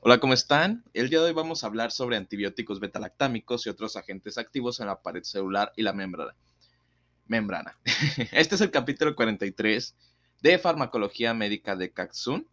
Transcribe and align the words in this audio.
Hola, 0.00 0.20
¿cómo 0.20 0.32
están? 0.32 0.84
El 0.94 1.10
día 1.10 1.18
de 1.18 1.26
hoy 1.26 1.32
vamos 1.32 1.64
a 1.64 1.66
hablar 1.66 1.90
sobre 1.90 2.16
antibióticos 2.16 2.78
betalactámicos 2.78 3.66
y 3.66 3.68
otros 3.68 3.96
agentes 3.96 4.38
activos 4.38 4.78
en 4.78 4.86
la 4.86 5.02
pared 5.02 5.24
celular 5.24 5.72
y 5.74 5.82
la 5.82 5.92
membrana. 5.92 6.36
membrana. 7.26 7.76
Este 8.30 8.54
es 8.54 8.60
el 8.60 8.70
capítulo 8.70 9.16
43 9.16 9.96
de 10.40 10.58
Farmacología 10.60 11.34
Médica 11.34 11.74
de 11.74 11.90
Katsun. 11.90 12.46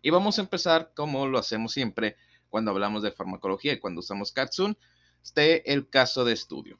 Y 0.00 0.10
vamos 0.10 0.38
a 0.38 0.42
empezar 0.42 0.92
como 0.94 1.26
lo 1.26 1.38
hacemos 1.38 1.72
siempre 1.72 2.16
cuando 2.48 2.70
hablamos 2.70 3.02
de 3.02 3.10
farmacología 3.10 3.72
y 3.72 3.80
cuando 3.80 3.98
usamos 3.98 4.30
Katsun, 4.30 4.78
de 5.34 5.64
el 5.66 5.88
caso 5.88 6.24
de 6.24 6.34
estudio. 6.34 6.78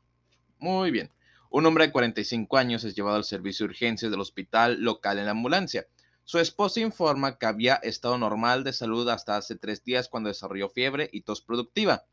Muy 0.59 0.93
bien. 0.93 1.11
Un 1.51 1.67
hombre 1.67 1.87
de 1.87 1.93
45 1.93 2.57
años 2.59 2.85
es 2.85 2.95
llevado 2.95 3.17
al 3.17 3.25
servicio 3.25 3.67
de 3.67 3.71
urgencias 3.71 4.13
del 4.13 4.21
hospital 4.21 4.81
local 4.81 5.19
en 5.19 5.25
la 5.25 5.33
ambulancia. 5.33 5.85
Su 6.27 6.39
esposa 6.39 6.81
informa 6.81 7.37
que 7.37 7.45
había 7.45 7.75
estado 7.75 8.17
normal 8.17 8.65
de 8.65 8.73
salud 8.73 9.07
hasta 9.11 9.37
hace 9.37 9.57
tres 9.57 9.85
días 9.85 10.09
cuando 10.09 10.31
desarrolló 10.31 10.71
fiebre 10.71 11.11
y 11.13 11.21
tos 11.21 11.43
productiva. 11.43 12.07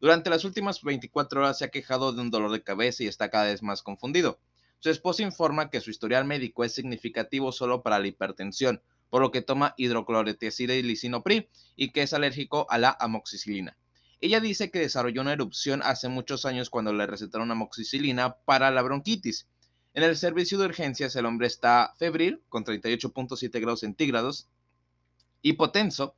Durante 0.00 0.30
las 0.30 0.46
últimas 0.46 0.82
24 0.82 1.40
horas 1.40 1.58
se 1.58 1.66
ha 1.66 1.70
quejado 1.70 2.14
de 2.14 2.22
un 2.22 2.30
dolor 2.30 2.50
de 2.50 2.62
cabeza 2.62 3.02
y 3.02 3.08
está 3.08 3.28
cada 3.28 3.44
vez 3.44 3.62
más 3.62 3.82
confundido. 3.82 4.40
Su 4.78 4.88
esposa 4.88 5.22
informa 5.22 5.68
que 5.68 5.82
su 5.82 5.90
historial 5.90 6.24
médico 6.24 6.64
es 6.64 6.72
significativo 6.72 7.52
solo 7.52 7.82
para 7.82 7.98
la 7.98 8.06
hipertensión, 8.06 8.80
por 9.10 9.20
lo 9.20 9.32
que 9.32 9.42
toma 9.42 9.74
hidroclorotiazida 9.76 10.74
y 10.74 10.82
lisinopri 10.82 11.50
y 11.76 11.90
que 11.90 12.02
es 12.02 12.14
alérgico 12.14 12.66
a 12.70 12.78
la 12.78 12.96
amoxicilina. 12.98 13.76
Ella 14.22 14.40
dice 14.40 14.70
que 14.70 14.80
desarrolló 14.80 15.20
una 15.20 15.34
erupción 15.34 15.82
hace 15.84 16.08
muchos 16.08 16.46
años 16.46 16.70
cuando 16.70 16.94
le 16.94 17.06
recetaron 17.06 17.50
amoxicilina 17.50 18.36
para 18.46 18.70
la 18.70 18.80
bronquitis 18.80 19.46
en 19.94 20.02
el 20.02 20.16
servicio 20.16 20.58
de 20.58 20.66
urgencias, 20.66 21.16
el 21.16 21.26
hombre 21.26 21.46
está 21.46 21.94
febril, 21.98 22.42
con 22.48 22.64
38.7 22.64 23.60
grados 23.60 23.80
centígrados, 23.80 24.48
hipotenso, 25.42 26.14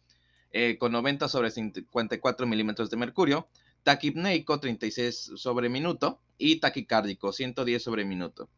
eh, 0.52 0.76
con 0.78 0.92
90 0.92 1.28
sobre 1.28 1.50
54 1.50 2.46
milímetros 2.46 2.90
de 2.90 2.96
mercurio, 2.96 3.48
taquipneico, 3.82 4.60
36 4.60 5.32
sobre 5.36 5.68
minuto, 5.68 6.20
y 6.40 6.56
taquicárdico, 6.56 7.32
110 7.32 7.82
sobre 7.82 8.04
minuto. 8.04 8.48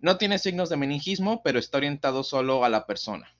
No 0.00 0.18
tiene 0.18 0.38
signos 0.38 0.68
de 0.68 0.76
meningismo, 0.76 1.42
pero 1.42 1.58
está 1.58 1.78
orientado 1.78 2.24
solo 2.24 2.64
a 2.64 2.68
la 2.68 2.84
persona. 2.84 3.34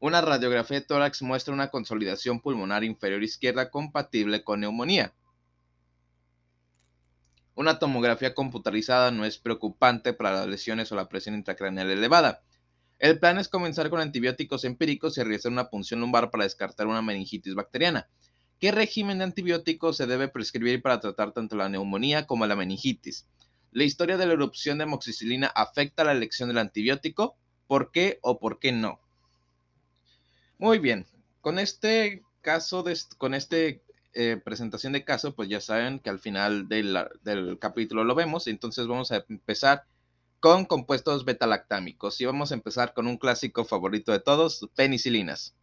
Una 0.00 0.20
radiografía 0.20 0.80
de 0.80 0.86
tórax 0.86 1.22
muestra 1.22 1.54
una 1.54 1.68
consolidación 1.68 2.40
pulmonar 2.40 2.82
inferior 2.82 3.22
izquierda 3.22 3.70
compatible 3.70 4.42
con 4.42 4.60
neumonía. 4.60 5.12
Una 7.54 7.78
tomografía 7.78 8.34
computarizada 8.34 9.10
no 9.10 9.24
es 9.24 9.38
preocupante 9.38 10.14
para 10.14 10.32
las 10.32 10.46
lesiones 10.46 10.90
o 10.90 10.96
la 10.96 11.08
presión 11.08 11.34
intracraneal 11.34 11.90
elevada. 11.90 12.42
El 12.98 13.18
plan 13.18 13.38
es 13.38 13.48
comenzar 13.48 13.90
con 13.90 14.00
antibióticos 14.00 14.64
empíricos 14.64 15.18
y 15.18 15.22
realizar 15.22 15.52
una 15.52 15.68
punción 15.68 16.00
lumbar 16.00 16.30
para 16.30 16.44
descartar 16.44 16.86
una 16.86 17.02
meningitis 17.02 17.54
bacteriana. 17.54 18.08
¿Qué 18.58 18.70
régimen 18.70 19.18
de 19.18 19.24
antibióticos 19.24 19.96
se 19.96 20.06
debe 20.06 20.28
prescribir 20.28 20.82
para 20.82 21.00
tratar 21.00 21.32
tanto 21.32 21.56
la 21.56 21.68
neumonía 21.68 22.26
como 22.26 22.46
la 22.46 22.56
meningitis? 22.56 23.26
¿La 23.72 23.84
historia 23.84 24.16
de 24.16 24.26
la 24.26 24.34
erupción 24.34 24.78
de 24.78 24.84
amoxicilina 24.84 25.48
afecta 25.48 26.04
la 26.04 26.12
elección 26.12 26.48
del 26.48 26.58
antibiótico? 26.58 27.36
¿Por 27.66 27.90
qué 27.90 28.18
o 28.22 28.38
por 28.38 28.60
qué 28.60 28.70
no? 28.70 29.00
Muy 30.58 30.78
bien, 30.78 31.06
con 31.40 31.58
este 31.58 32.22
caso, 32.40 32.84
con 33.18 33.34
este 33.34 33.82
eh, 34.14 34.40
presentación 34.42 34.92
de 34.92 35.04
caso, 35.04 35.34
pues 35.34 35.48
ya 35.48 35.60
saben 35.60 35.98
que 35.98 36.10
al 36.10 36.18
final 36.18 36.68
del, 36.68 36.96
del, 37.22 37.58
capítulo 37.58 38.04
lo 38.04 38.14
vemos. 38.14 38.46
Entonces 38.46 38.86
vamos 38.86 39.12
a 39.12 39.24
empezar 39.28 39.84
con 40.40 40.64
compuestos 40.64 41.24
betalactámicos. 41.24 42.20
Y 42.20 42.24
vamos 42.24 42.50
a 42.50 42.54
empezar 42.54 42.94
con 42.94 43.06
un 43.06 43.16
clásico 43.16 43.64
favorito 43.64 44.12
de 44.12 44.20
todos, 44.20 44.68
penicilinas. 44.74 45.54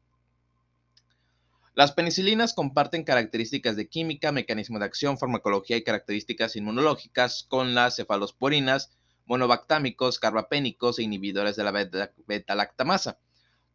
Las 1.76 1.92
penicilinas 1.94 2.54
comparten 2.54 3.04
características 3.04 3.76
de 3.76 3.88
química, 3.88 4.32
mecanismo 4.32 4.80
de 4.80 4.86
acción, 4.86 5.18
farmacología 5.18 5.78
y 5.78 5.84
características 5.84 6.56
inmunológicas 6.56 7.46
con 7.48 7.74
las 7.74 7.96
cefalosporinas, 7.96 8.92
monobactámicos, 9.26 10.20
carbapénicos 10.20 11.00
e 11.00 11.04
inhibidores 11.04 11.56
de 11.56 11.64
la 11.64 11.72
beta-lactamasa. 11.72 13.20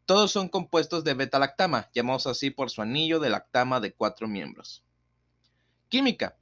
Todos 0.06 0.32
son 0.32 0.48
compuestos 0.48 1.03
de 1.04 1.15
beta-lactama, 1.15 1.91
llamados 1.94 2.26
así 2.26 2.50
por 2.50 2.70
su 2.70 2.82
anillo 2.82 3.20
de 3.20 3.31
lactama 3.31 3.81
de 3.81 3.92
cuatro 3.92 4.28
miembros. 4.28 4.84
Química. 5.88 6.37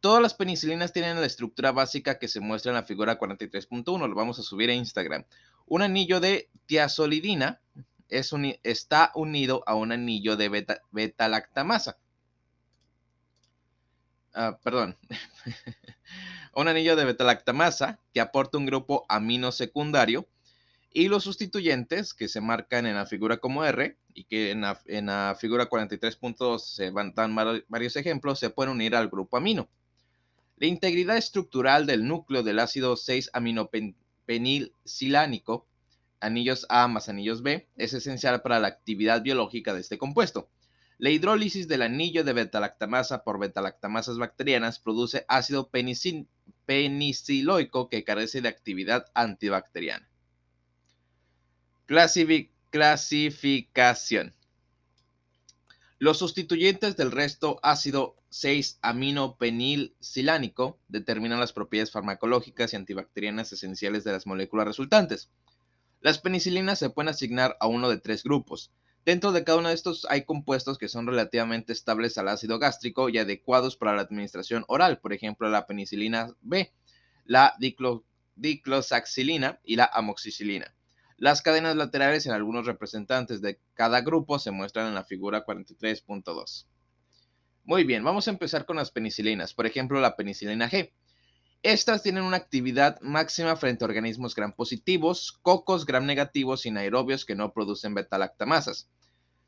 Todas 0.00 0.22
las 0.22 0.34
penicilinas 0.34 0.92
tienen 0.92 1.20
la 1.20 1.26
estructura 1.26 1.72
básica 1.72 2.20
que 2.20 2.28
se 2.28 2.38
muestra 2.38 2.70
en 2.70 2.76
la 2.76 2.84
figura 2.84 3.18
43.1. 3.18 4.08
Lo 4.08 4.14
vamos 4.14 4.38
a 4.38 4.42
subir 4.42 4.70
a 4.70 4.74
Instagram. 4.74 5.24
Un 5.66 5.82
anillo 5.82 6.20
de 6.20 6.48
tiazolidina 6.66 7.60
está 8.08 9.10
unido 9.16 9.64
a 9.66 9.74
un 9.74 9.90
anillo 9.90 10.36
de 10.36 10.48
beta-lactamasa. 10.92 11.98
Ah, 14.32 14.60
perdón. 14.62 14.96
un 16.54 16.68
anillo 16.68 16.94
de 16.94 17.04
beta-lactamasa 17.04 17.98
que 18.14 18.20
aporta 18.20 18.58
un 18.58 18.66
grupo 18.66 19.04
amino 19.08 19.50
secundario 19.50 20.28
y 20.92 21.08
los 21.08 21.24
sustituyentes 21.24 22.14
que 22.14 22.28
se 22.28 22.40
marcan 22.40 22.86
en 22.86 22.94
la 22.94 23.06
figura 23.06 23.38
como 23.38 23.64
R 23.64 23.96
y 24.14 24.24
que 24.24 24.50
en 24.50 24.60
la, 24.62 25.36
figura 25.38 25.68
43.2 25.68 26.58
se 26.58 26.90
van 26.90 27.14
dan 27.14 27.36
varios 27.68 27.96
ejemplos, 27.96 28.38
se 28.38 28.50
pueden 28.50 28.72
unir 28.72 28.94
al 28.96 29.08
grupo 29.08 29.36
amino. 29.36 29.68
La 30.56 30.66
integridad 30.66 31.16
estructural 31.16 31.86
del 31.86 32.06
núcleo 32.06 32.42
del 32.42 32.58
ácido 32.58 32.96
6 32.96 33.30
aminopenilsilánico, 33.32 35.66
anillos 36.20 36.66
A 36.68 36.88
más 36.88 37.08
anillos 37.08 37.42
B, 37.42 37.68
es 37.76 37.92
esencial 37.92 38.42
para 38.42 38.58
la 38.58 38.66
actividad 38.68 39.22
biológica 39.22 39.74
de 39.74 39.82
este 39.82 39.98
compuesto. 39.98 40.48
La 40.96 41.10
hidrólisis 41.10 41.68
del 41.68 41.82
anillo 41.82 42.24
de 42.24 42.32
betalactamasa 42.32 43.22
por 43.22 43.38
betalactamasas 43.38 44.18
bacterianas 44.18 44.80
produce 44.80 45.24
ácido 45.28 45.70
peniciloico 46.66 47.88
que 47.88 48.02
carece 48.02 48.40
de 48.40 48.48
actividad 48.48 49.06
antibacteriana. 49.14 50.07
Clasificación. 51.88 54.34
Los 55.98 56.18
sustituyentes 56.18 56.98
del 56.98 57.10
resto 57.10 57.58
ácido 57.62 58.14
6-aminopenilsilánico 58.30 60.76
determinan 60.88 61.40
las 61.40 61.54
propiedades 61.54 61.90
farmacológicas 61.90 62.74
y 62.74 62.76
antibacterianas 62.76 63.54
esenciales 63.54 64.04
de 64.04 64.12
las 64.12 64.26
moléculas 64.26 64.66
resultantes. 64.66 65.30
Las 66.02 66.18
penicilinas 66.18 66.78
se 66.78 66.90
pueden 66.90 67.08
asignar 67.08 67.56
a 67.58 67.68
uno 67.68 67.88
de 67.88 67.96
tres 67.96 68.22
grupos. 68.22 68.70
Dentro 69.06 69.32
de 69.32 69.44
cada 69.44 69.56
uno 69.56 69.70
de 69.70 69.74
estos 69.74 70.06
hay 70.10 70.26
compuestos 70.26 70.76
que 70.76 70.88
son 70.88 71.06
relativamente 71.06 71.72
estables 71.72 72.18
al 72.18 72.28
ácido 72.28 72.58
gástrico 72.58 73.08
y 73.08 73.16
adecuados 73.16 73.78
para 73.78 73.96
la 73.96 74.02
administración 74.02 74.66
oral, 74.68 75.00
por 75.00 75.14
ejemplo 75.14 75.48
la 75.48 75.66
penicilina 75.66 76.36
B, 76.42 76.70
la 77.24 77.54
diclosaxilina 78.36 79.58
y 79.64 79.76
la 79.76 79.88
amoxicilina. 79.90 80.74
Las 81.18 81.42
cadenas 81.42 81.74
laterales 81.74 82.26
en 82.26 82.32
algunos 82.32 82.64
representantes 82.64 83.42
de 83.42 83.58
cada 83.74 84.02
grupo 84.02 84.38
se 84.38 84.52
muestran 84.52 84.86
en 84.86 84.94
la 84.94 85.02
figura 85.02 85.44
43.2. 85.44 86.66
Muy 87.64 87.82
bien, 87.82 88.04
vamos 88.04 88.28
a 88.28 88.30
empezar 88.30 88.64
con 88.64 88.76
las 88.76 88.92
penicilinas, 88.92 89.52
por 89.52 89.66
ejemplo 89.66 90.00
la 90.00 90.14
penicilina 90.14 90.70
G. 90.70 90.92
Estas 91.64 92.04
tienen 92.04 92.22
una 92.22 92.36
actividad 92.36 93.00
máxima 93.00 93.56
frente 93.56 93.84
a 93.84 93.88
organismos 93.88 94.36
gram 94.36 94.52
positivos, 94.52 95.40
cocos 95.42 95.86
gram 95.86 96.06
negativos 96.06 96.64
y 96.64 96.68
anaerobios 96.68 97.24
que 97.24 97.34
no 97.34 97.52
producen 97.52 97.94
beta-lactamasas. 97.94 98.88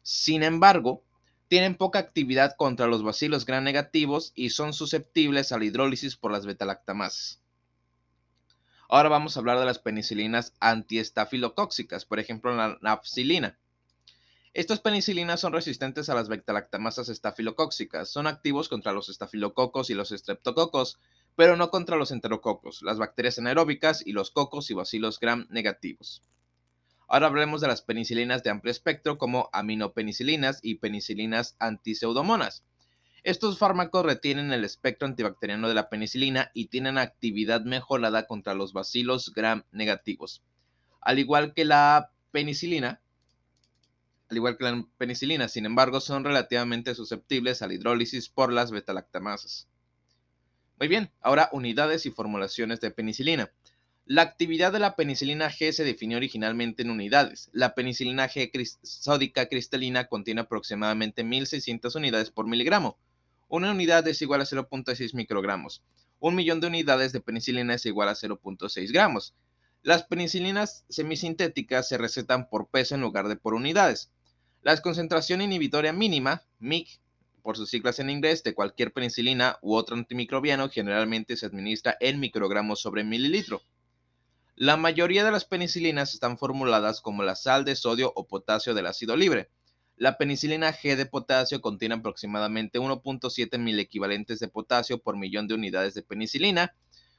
Sin 0.02 0.42
embargo, 0.42 1.04
tienen 1.46 1.76
poca 1.76 2.00
actividad 2.00 2.56
contra 2.56 2.88
los 2.88 3.04
bacilos 3.04 3.46
gram 3.46 3.62
negativos 3.62 4.32
y 4.34 4.50
son 4.50 4.72
susceptibles 4.72 5.52
a 5.52 5.58
la 5.58 5.66
hidrólisis 5.66 6.16
por 6.16 6.32
las 6.32 6.46
beta-lactamasas. 6.46 7.39
Ahora 8.92 9.08
vamos 9.08 9.36
a 9.36 9.38
hablar 9.38 9.60
de 9.60 9.66
las 9.66 9.78
penicilinas 9.78 10.52
antiestafilocóxicas, 10.58 12.04
por 12.04 12.18
ejemplo 12.18 12.52
la 12.56 12.76
nafcilina. 12.80 13.56
Estas 14.52 14.80
penicilinas 14.80 15.38
son 15.38 15.52
resistentes 15.52 16.08
a 16.08 16.14
las 16.16 16.28
beta-lactamasas 16.28 17.08
estafilocóxicas. 17.08 18.08
Son 18.08 18.26
activos 18.26 18.68
contra 18.68 18.90
los 18.90 19.08
estafilococos 19.08 19.90
y 19.90 19.94
los 19.94 20.10
estreptococos, 20.10 20.98
pero 21.36 21.56
no 21.56 21.70
contra 21.70 21.96
los 21.96 22.10
enterococos, 22.10 22.82
las 22.82 22.98
bacterias 22.98 23.38
anaeróbicas 23.38 24.04
y 24.04 24.10
los 24.10 24.32
cocos 24.32 24.72
y 24.72 24.74
bacilos 24.74 25.20
gram 25.20 25.46
negativos. 25.50 26.24
Ahora 27.06 27.28
hablemos 27.28 27.60
de 27.60 27.68
las 27.68 27.82
penicilinas 27.82 28.42
de 28.42 28.50
amplio 28.50 28.72
espectro 28.72 29.18
como 29.18 29.50
aminopenicilinas 29.52 30.58
y 30.64 30.78
penicilinas 30.78 31.54
antiseudomonas. 31.60 32.64
Estos 33.22 33.58
fármacos 33.58 34.04
retienen 34.04 34.52
el 34.52 34.64
espectro 34.64 35.06
antibacteriano 35.06 35.68
de 35.68 35.74
la 35.74 35.88
penicilina 35.88 36.50
y 36.54 36.66
tienen 36.66 36.96
actividad 36.96 37.62
mejorada 37.62 38.26
contra 38.26 38.54
los 38.54 38.72
bacilos 38.72 39.32
gram 39.34 39.64
negativos. 39.72 40.42
Al 41.00 41.18
igual 41.18 41.52
que 41.54 41.64
la 41.64 42.12
penicilina, 42.30 43.00
al 44.28 44.36
igual 44.36 44.56
que 44.56 44.64
la 44.64 44.86
penicilina, 44.96 45.48
sin 45.48 45.66
embargo, 45.66 46.00
son 46.00 46.24
relativamente 46.24 46.94
susceptibles 46.94 47.62
a 47.62 47.66
la 47.66 47.74
hidrólisis 47.74 48.28
por 48.28 48.52
las 48.52 48.70
betalactamasas. 48.70 49.68
Muy 50.78 50.88
bien, 50.88 51.10
ahora 51.20 51.50
unidades 51.52 52.06
y 52.06 52.10
formulaciones 52.10 52.80
de 52.80 52.90
penicilina. 52.90 53.50
La 54.06 54.22
actividad 54.22 54.72
de 54.72 54.80
la 54.80 54.96
penicilina 54.96 55.50
G 55.50 55.72
se 55.72 55.84
definió 55.84 56.16
originalmente 56.16 56.82
en 56.82 56.90
unidades. 56.90 57.50
La 57.52 57.74
penicilina 57.74 58.28
G 58.28 58.50
sódica 58.82 59.46
cristalina 59.46 60.06
contiene 60.06 60.40
aproximadamente 60.40 61.22
1600 61.22 61.94
unidades 61.94 62.30
por 62.30 62.46
miligramo. 62.48 62.98
Una 63.52 63.72
unidad 63.72 64.06
es 64.06 64.22
igual 64.22 64.40
a 64.42 64.44
0.6 64.44 65.12
microgramos. 65.12 65.82
Un 66.20 66.36
millón 66.36 66.60
de 66.60 66.68
unidades 66.68 67.12
de 67.12 67.20
penicilina 67.20 67.74
es 67.74 67.84
igual 67.84 68.08
a 68.08 68.14
0.6 68.14 68.92
gramos. 68.92 69.34
Las 69.82 70.04
penicilinas 70.04 70.84
semisintéticas 70.88 71.88
se 71.88 71.98
recetan 71.98 72.48
por 72.48 72.68
peso 72.68 72.94
en 72.94 73.00
lugar 73.00 73.26
de 73.26 73.34
por 73.34 73.54
unidades. 73.54 74.12
La 74.62 74.80
concentración 74.80 75.42
inhibitoria 75.42 75.92
mínima, 75.92 76.44
MIC, 76.60 77.00
por 77.42 77.56
sus 77.56 77.68
siglas 77.68 77.98
en 77.98 78.10
inglés, 78.10 78.44
de 78.44 78.54
cualquier 78.54 78.92
penicilina 78.92 79.58
u 79.62 79.74
otro 79.74 79.96
antimicrobiano 79.96 80.68
generalmente 80.68 81.36
se 81.36 81.46
administra 81.46 81.96
en 81.98 82.20
microgramos 82.20 82.80
sobre 82.80 83.02
mililitro. 83.02 83.62
La 84.54 84.76
mayoría 84.76 85.24
de 85.24 85.32
las 85.32 85.44
penicilinas 85.44 86.14
están 86.14 86.38
formuladas 86.38 87.00
como 87.00 87.24
la 87.24 87.34
sal 87.34 87.64
de 87.64 87.74
sodio 87.74 88.12
o 88.14 88.28
potasio 88.28 88.74
del 88.74 88.86
ácido 88.86 89.16
libre. 89.16 89.50
La 90.00 90.16
penicilina 90.16 90.72
G 90.72 90.96
de 90.96 91.04
potasio 91.04 91.60
contiene 91.60 91.96
aproximadamente 91.96 92.80
1.7 92.80 93.58
mil 93.58 93.78
equivalentes 93.78 94.38
de 94.38 94.48
potasio 94.48 95.02
por 95.02 95.18
millón 95.18 95.46
de 95.46 95.52
unidades 95.52 95.92
de 95.92 96.00
penicilina 96.00 96.74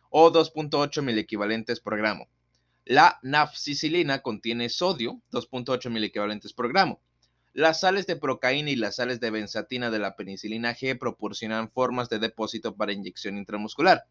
o 0.10 0.32
2.8 0.32 1.04
mil 1.04 1.16
equivalentes 1.20 1.80
por 1.80 1.96
gramo. 1.96 2.28
La 2.84 3.20
nafcicilina 3.22 4.24
contiene 4.24 4.68
sodio, 4.70 5.22
2.8 5.32 5.92
mil 5.92 6.04
equivalentes 6.04 6.54
por 6.54 6.70
gramo. 6.70 7.00
Las 7.54 7.82
sales 7.82 8.08
de 8.08 8.16
procaína 8.16 8.72
y 8.72 8.76
las 8.76 8.96
sales 8.96 9.20
de 9.20 9.30
benzatina 9.30 9.92
de 9.92 10.00
la 10.00 10.16
penicilina 10.16 10.74
G 10.74 10.98
proporcionan 10.98 11.70
formas 11.70 12.10
de 12.10 12.18
depósito 12.18 12.76
para 12.76 12.94
inyección 12.94 13.38
intramuscular. 13.38 14.06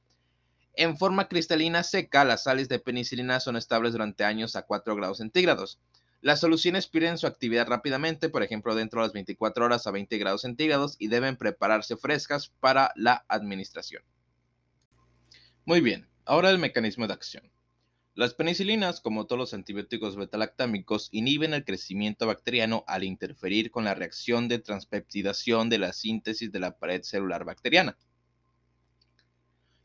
En 0.74 0.96
forma 0.96 1.26
cristalina 1.26 1.82
seca, 1.82 2.24
las 2.24 2.44
sales 2.44 2.68
de 2.68 2.78
penicilina 2.78 3.40
son 3.40 3.56
estables 3.56 3.94
durante 3.94 4.22
años 4.22 4.54
a 4.54 4.62
4 4.62 4.94
grados 4.94 5.18
centígrados. 5.18 5.80
Las 6.22 6.40
soluciones 6.40 6.86
pierden 6.86 7.16
su 7.16 7.26
actividad 7.26 7.66
rápidamente, 7.66 8.28
por 8.28 8.42
ejemplo, 8.42 8.74
dentro 8.74 9.00
de 9.00 9.06
las 9.06 9.14
24 9.14 9.64
horas 9.64 9.86
a 9.86 9.90
20 9.90 10.18
grados 10.18 10.42
centígrados 10.42 10.96
y 10.98 11.08
deben 11.08 11.36
prepararse 11.36 11.96
frescas 11.96 12.52
para 12.60 12.92
la 12.94 13.24
administración. 13.28 14.02
Muy 15.64 15.80
bien, 15.80 16.08
ahora 16.26 16.50
el 16.50 16.58
mecanismo 16.58 17.06
de 17.06 17.14
acción. 17.14 17.50
Las 18.14 18.34
penicilinas, 18.34 19.00
como 19.00 19.26
todos 19.26 19.38
los 19.38 19.54
antibióticos 19.54 20.16
betalactámicos, 20.16 21.08
inhiben 21.10 21.54
el 21.54 21.64
crecimiento 21.64 22.26
bacteriano 22.26 22.84
al 22.86 23.04
interferir 23.04 23.70
con 23.70 23.84
la 23.84 23.94
reacción 23.94 24.46
de 24.48 24.58
transpeptidación 24.58 25.70
de 25.70 25.78
la 25.78 25.94
síntesis 25.94 26.52
de 26.52 26.60
la 26.60 26.76
pared 26.76 27.02
celular 27.02 27.44
bacteriana. 27.44 27.96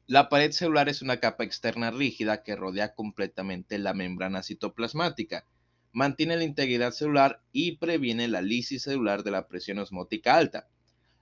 La 0.07 0.27
pared 0.27 0.51
celular 0.51 0.89
es 0.89 1.01
una 1.01 1.21
capa 1.21 1.45
externa 1.45 1.91
rígida 1.91 2.43
que 2.43 2.55
rodea 2.55 2.93
completamente 2.93 3.79
la 3.79 3.93
membrana 3.93 4.43
citoplasmática, 4.43 5.45
mantiene 5.95 6.35
la 6.35 6.43
integridad 6.43 6.91
celular 6.91 7.41
y 7.53 7.77
previene 7.77 8.27
la 8.27 8.41
lisis 8.41 8.83
celular 8.83 9.23
de 9.23 9.31
la 9.31 9.47
presión 9.47 9.79
osmótica 9.79 10.35
alta. 10.35 10.67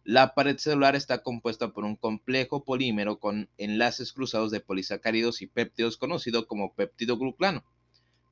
La 0.04 0.34
pared 0.34 0.58
celular 0.58 0.96
está 0.96 1.22
compuesta 1.22 1.74
por 1.74 1.86
un 1.86 1.96
complejo 1.96 2.66
polímero 2.66 3.20
con 3.20 3.50
enlaces 3.60 4.14
cruzados 4.14 4.50
de 4.50 4.62
polisacáridos 4.62 5.44
y 5.44 5.48
péptidos 5.48 5.98
conocido 5.98 6.48
como 6.48 6.74
péptidoglucano. 6.74 7.64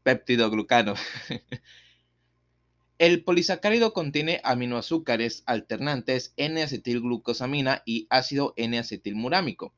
Péptidoglucano. 0.02 0.96
El 2.98 3.24
polisacárido 3.24 3.94
contiene 3.94 4.42
aminoazúcares 4.44 5.44
alternantes 5.46 6.34
N-acetilglucosamina 6.38 7.84
y 7.86 8.08
ácido 8.10 8.56
N-acetilmurámico. 8.58 9.76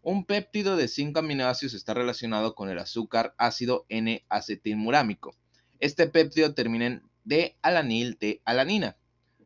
Un 0.00 0.24
péptido 0.24 0.78
de 0.78 0.88
5 0.88 1.18
aminoácidos 1.18 1.74
está 1.74 1.92
relacionado 1.92 2.54
con 2.54 2.70
el 2.70 2.78
azúcar 2.78 3.34
ácido 3.36 3.84
N-acetilmurámico. 3.90 5.36
Este 5.80 6.06
péptido 6.06 6.54
termina 6.54 6.86
en 6.86 7.02
D-alanil 7.24 8.16
de 8.18 8.40
alanina. 8.44 8.96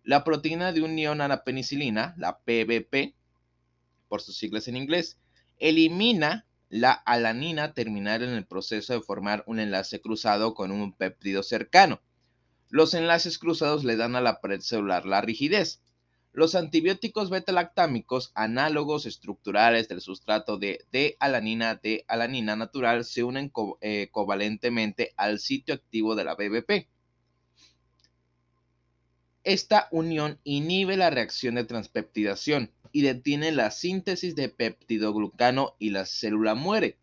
La 0.04 0.24
proteína 0.24 0.72
de 0.72 0.82
unión 0.82 1.20
a 1.20 1.28
la 1.28 1.44
penicilina, 1.44 2.14
la 2.16 2.38
PBP, 2.38 3.14
por 4.08 4.22
sus 4.22 4.36
siglas 4.36 4.68
en 4.68 4.76
inglés, 4.76 5.18
elimina 5.58 6.46
la 6.68 6.92
alanina 6.92 7.74
terminal 7.74 8.22
en 8.22 8.30
el 8.30 8.46
proceso 8.46 8.92
de 8.92 9.02
formar 9.02 9.42
un 9.46 9.58
enlace 9.58 10.00
cruzado 10.00 10.54
con 10.54 10.70
un 10.70 10.92
péptido 10.92 11.42
cercano. 11.42 12.00
Los 12.68 12.94
enlaces 12.94 13.38
cruzados 13.38 13.84
le 13.84 13.96
dan 13.96 14.14
a 14.14 14.20
la 14.20 14.40
pared 14.40 14.60
celular 14.60 15.04
la 15.04 15.20
rigidez. 15.20 15.82
Los 16.32 16.54
antibióticos 16.54 17.28
beta-lactámicos, 17.28 18.30
análogos 18.34 19.04
estructurales 19.04 19.88
del 19.88 20.00
sustrato 20.00 20.58
de 20.58 20.86
D-alanina 20.92 21.74
de 21.74 22.04
alanina 22.06 22.54
natural, 22.54 23.04
se 23.04 23.24
unen 23.24 23.52
eh, 23.80 24.08
covalentemente 24.12 25.12
al 25.16 25.40
sitio 25.40 25.74
activo 25.74 26.14
de 26.14 26.24
la 26.24 26.36
BBP. 26.36 26.88
Esta 29.42 29.88
unión 29.90 30.38
inhibe 30.44 30.96
la 30.96 31.10
reacción 31.10 31.56
de 31.56 31.64
transpeptidación 31.64 32.70
y 32.92 33.02
detiene 33.02 33.50
la 33.50 33.72
síntesis 33.72 34.36
de 34.36 34.48
peptidoglucano 34.50 35.74
y 35.78 35.90
la 35.90 36.06
célula 36.06 36.54
muere. 36.54 36.98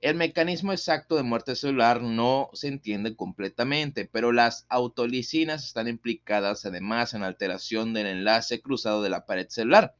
El 0.00 0.14
mecanismo 0.14 0.72
exacto 0.72 1.16
de 1.16 1.22
muerte 1.22 1.56
celular 1.56 2.02
no 2.02 2.50
se 2.52 2.68
entiende 2.68 3.16
completamente, 3.16 4.04
pero 4.04 4.30
las 4.30 4.66
autolisinas 4.68 5.64
están 5.64 5.88
implicadas 5.88 6.66
además 6.66 7.14
en 7.14 7.22
alteración 7.22 7.94
del 7.94 8.06
enlace 8.06 8.60
cruzado 8.60 9.02
de 9.02 9.08
la 9.10 9.24
pared 9.24 9.48
celular. 9.48 9.96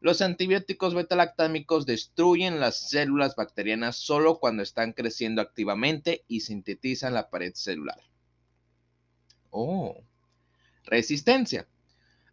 Los 0.00 0.20
antibióticos 0.20 0.94
betalactámicos 0.94 1.86
destruyen 1.86 2.60
las 2.60 2.90
células 2.90 3.34
bacterianas 3.34 3.96
solo 3.96 4.38
cuando 4.38 4.62
están 4.62 4.92
creciendo 4.92 5.40
activamente 5.40 6.24
y 6.28 6.40
sintetizan 6.40 7.14
la 7.14 7.30
pared 7.30 7.54
celular. 7.54 8.00
Oh, 9.50 9.96
resistencia. 10.84 11.66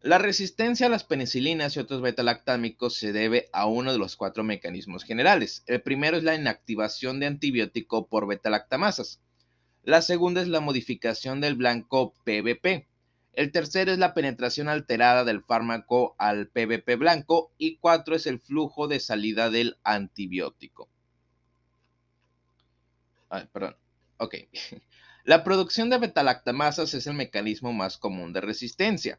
La 0.04 0.18
resistencia 0.18 0.88
a 0.88 0.90
las 0.90 1.06
penicilinas 1.06 1.78
y 1.78 1.80
otros 1.80 2.02
betalactámicos 2.02 2.98
se 2.98 3.14
debe 3.14 3.48
a 3.54 3.68
uno 3.68 3.94
de 3.94 3.98
los 3.98 4.18
cuatro 4.18 4.44
mecanismos 4.44 5.06
generales. 5.06 5.64
El 5.66 5.82
primero 5.82 6.18
es 6.18 6.24
la 6.24 6.36
inactivación 6.36 7.22
de 7.22 7.28
antibiótico 7.28 8.08
por 8.08 8.28
betalactamasas. 8.28 9.22
La 9.82 10.02
segunda 10.02 10.42
es 10.42 10.50
la 10.50 10.60
modificación 10.60 11.40
del 11.40 11.56
blanco 11.56 12.14
PBP. 12.26 12.86
El 13.32 13.54
tercero 13.54 13.94
es 13.94 13.98
la 13.98 14.14
penetración 14.14 14.68
alterada 14.68 15.24
del 15.24 15.42
fármaco 15.42 16.16
al 16.18 16.50
PBP 16.50 16.98
blanco. 16.98 17.54
Y 17.58 17.78
cuatro 17.78 18.18
es 18.18 18.28
el 18.28 18.42
flujo 18.42 18.90
de 18.90 19.00
salida 19.00 19.50
del 19.50 19.78
antibiótico. 19.86 20.90
Ay, 23.30 23.48
perdón. 23.54 23.78
Ok. 24.18 24.36
La 25.24 25.46
producción 25.46 25.90
de 25.90 25.98
betalactamasas 25.98 26.94
es 26.94 27.08
el 27.08 27.14
mecanismo 27.14 27.72
más 27.72 27.98
común 27.98 28.34
de 28.34 28.42
resistencia. 28.42 29.18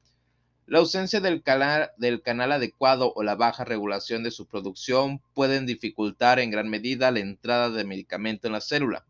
La 0.65 0.79
ausencia 0.79 1.21
del 1.21 1.43
canal, 1.43 1.91
del 1.99 2.23
canal, 2.23 2.51
adecuado 2.51 3.13
o 3.15 3.23
la 3.23 3.35
baja 3.35 3.63
regulación 3.63 4.23
de 4.23 4.31
su 4.31 4.47
producción 4.47 5.21
pueden 5.35 5.67
dificultar 5.67 6.39
en 6.39 6.51
gran 6.51 6.71
medida 6.71 7.11
la 7.11 7.21
entrada 7.21 7.69
de 7.69 7.85
medicamento 7.85 8.47
en 8.47 8.55
la 8.55 8.63
célula. 8.63 9.05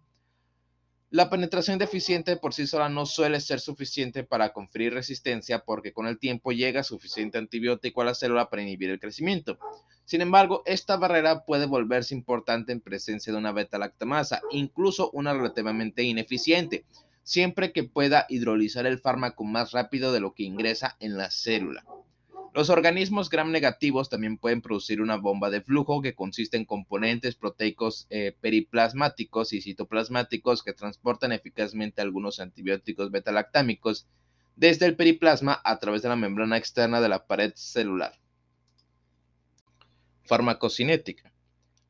La 1.08 1.30
penetración 1.30 1.78
deficiente 1.78 2.36
por 2.36 2.52
sí 2.52 2.66
sola 2.66 2.88
no 2.88 3.06
suele 3.06 3.40
ser 3.40 3.60
suficiente 3.60 4.24
para 4.24 4.52
conferir 4.52 4.92
resistencia 4.92 5.60
porque 5.60 5.92
con 5.92 6.08
el 6.08 6.18
tiempo 6.18 6.50
llega 6.50 6.82
suficiente 6.82 7.38
antibiótico 7.38 8.02
a 8.02 8.06
la 8.06 8.16
célula 8.16 8.50
para 8.50 8.62
inhibir 8.62 8.90
el 8.90 8.98
crecimiento. 8.98 9.56
Sin 10.04 10.20
embargo, 10.20 10.62
esta 10.66 10.96
barrera 10.96 11.44
puede 11.44 11.66
volverse 11.66 12.14
importante 12.14 12.72
en 12.72 12.80
presencia 12.80 13.32
de 13.32 13.38
una 13.38 13.52
beta-lactamasa, 13.52 14.42
incluso 14.50 15.10
una 15.12 15.32
relativamente 15.32 16.02
ineficiente, 16.02 16.84
siempre 17.22 17.72
que 17.72 17.84
pueda 17.84 18.26
hidrolizar 18.28 18.86
el 18.86 18.98
fármaco 18.98 19.44
más 19.44 19.72
rápido 19.72 20.12
de 20.12 20.20
lo 20.20 20.34
que 20.34 20.42
ingresa 20.42 20.96
en 21.00 21.16
la 21.16 21.30
célula. 21.30 21.84
Los 22.54 22.68
organismos 22.68 23.30
gram 23.30 23.50
negativos 23.50 24.10
también 24.10 24.36
pueden 24.36 24.60
producir 24.60 25.00
una 25.00 25.16
bomba 25.16 25.48
de 25.48 25.62
flujo 25.62 26.02
que 26.02 26.14
consiste 26.14 26.58
en 26.58 26.66
componentes 26.66 27.34
proteicos 27.34 28.06
eh, 28.10 28.36
periplasmáticos 28.38 29.54
y 29.54 29.62
citoplasmáticos 29.62 30.62
que 30.62 30.74
transportan 30.74 31.32
eficazmente 31.32 32.02
algunos 32.02 32.40
antibióticos 32.40 33.10
betalactámicos 33.10 34.06
desde 34.54 34.84
el 34.84 34.96
periplasma 34.96 35.62
a 35.64 35.78
través 35.78 36.02
de 36.02 36.10
la 36.10 36.16
membrana 36.16 36.58
externa 36.58 37.00
de 37.00 37.08
la 37.08 37.26
pared 37.26 37.52
celular. 37.54 38.21
Farmacocinética. 40.24 41.32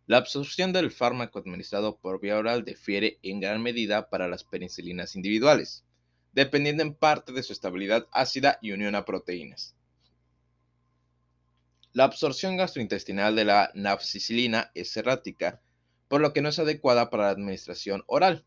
La 0.06 0.16
absorción 0.16 0.72
del 0.72 0.90
fármaco 0.90 1.38
administrado 1.38 1.98
por 1.98 2.20
vía 2.20 2.38
oral 2.38 2.64
difiere 2.64 3.18
en 3.22 3.40
gran 3.40 3.62
medida 3.62 4.08
para 4.08 4.26
las 4.26 4.42
penicilinas 4.42 5.14
individuales, 5.16 5.84
dependiendo 6.32 6.82
en 6.82 6.94
parte 6.94 7.32
de 7.32 7.42
su 7.42 7.52
estabilidad 7.52 8.08
ácida 8.10 8.58
y 8.62 8.72
unión 8.72 8.94
a 8.94 9.04
proteínas. 9.04 9.76
La 11.92 12.04
absorción 12.04 12.56
gastrointestinal 12.56 13.36
de 13.36 13.44
la 13.44 13.70
nafcicilina 13.74 14.70
es 14.74 14.96
errática, 14.96 15.60
por 16.08 16.20
lo 16.20 16.32
que 16.32 16.40
no 16.40 16.48
es 16.48 16.58
adecuada 16.58 17.10
para 17.10 17.24
la 17.24 17.30
administración 17.30 18.02
oral. 18.06 18.46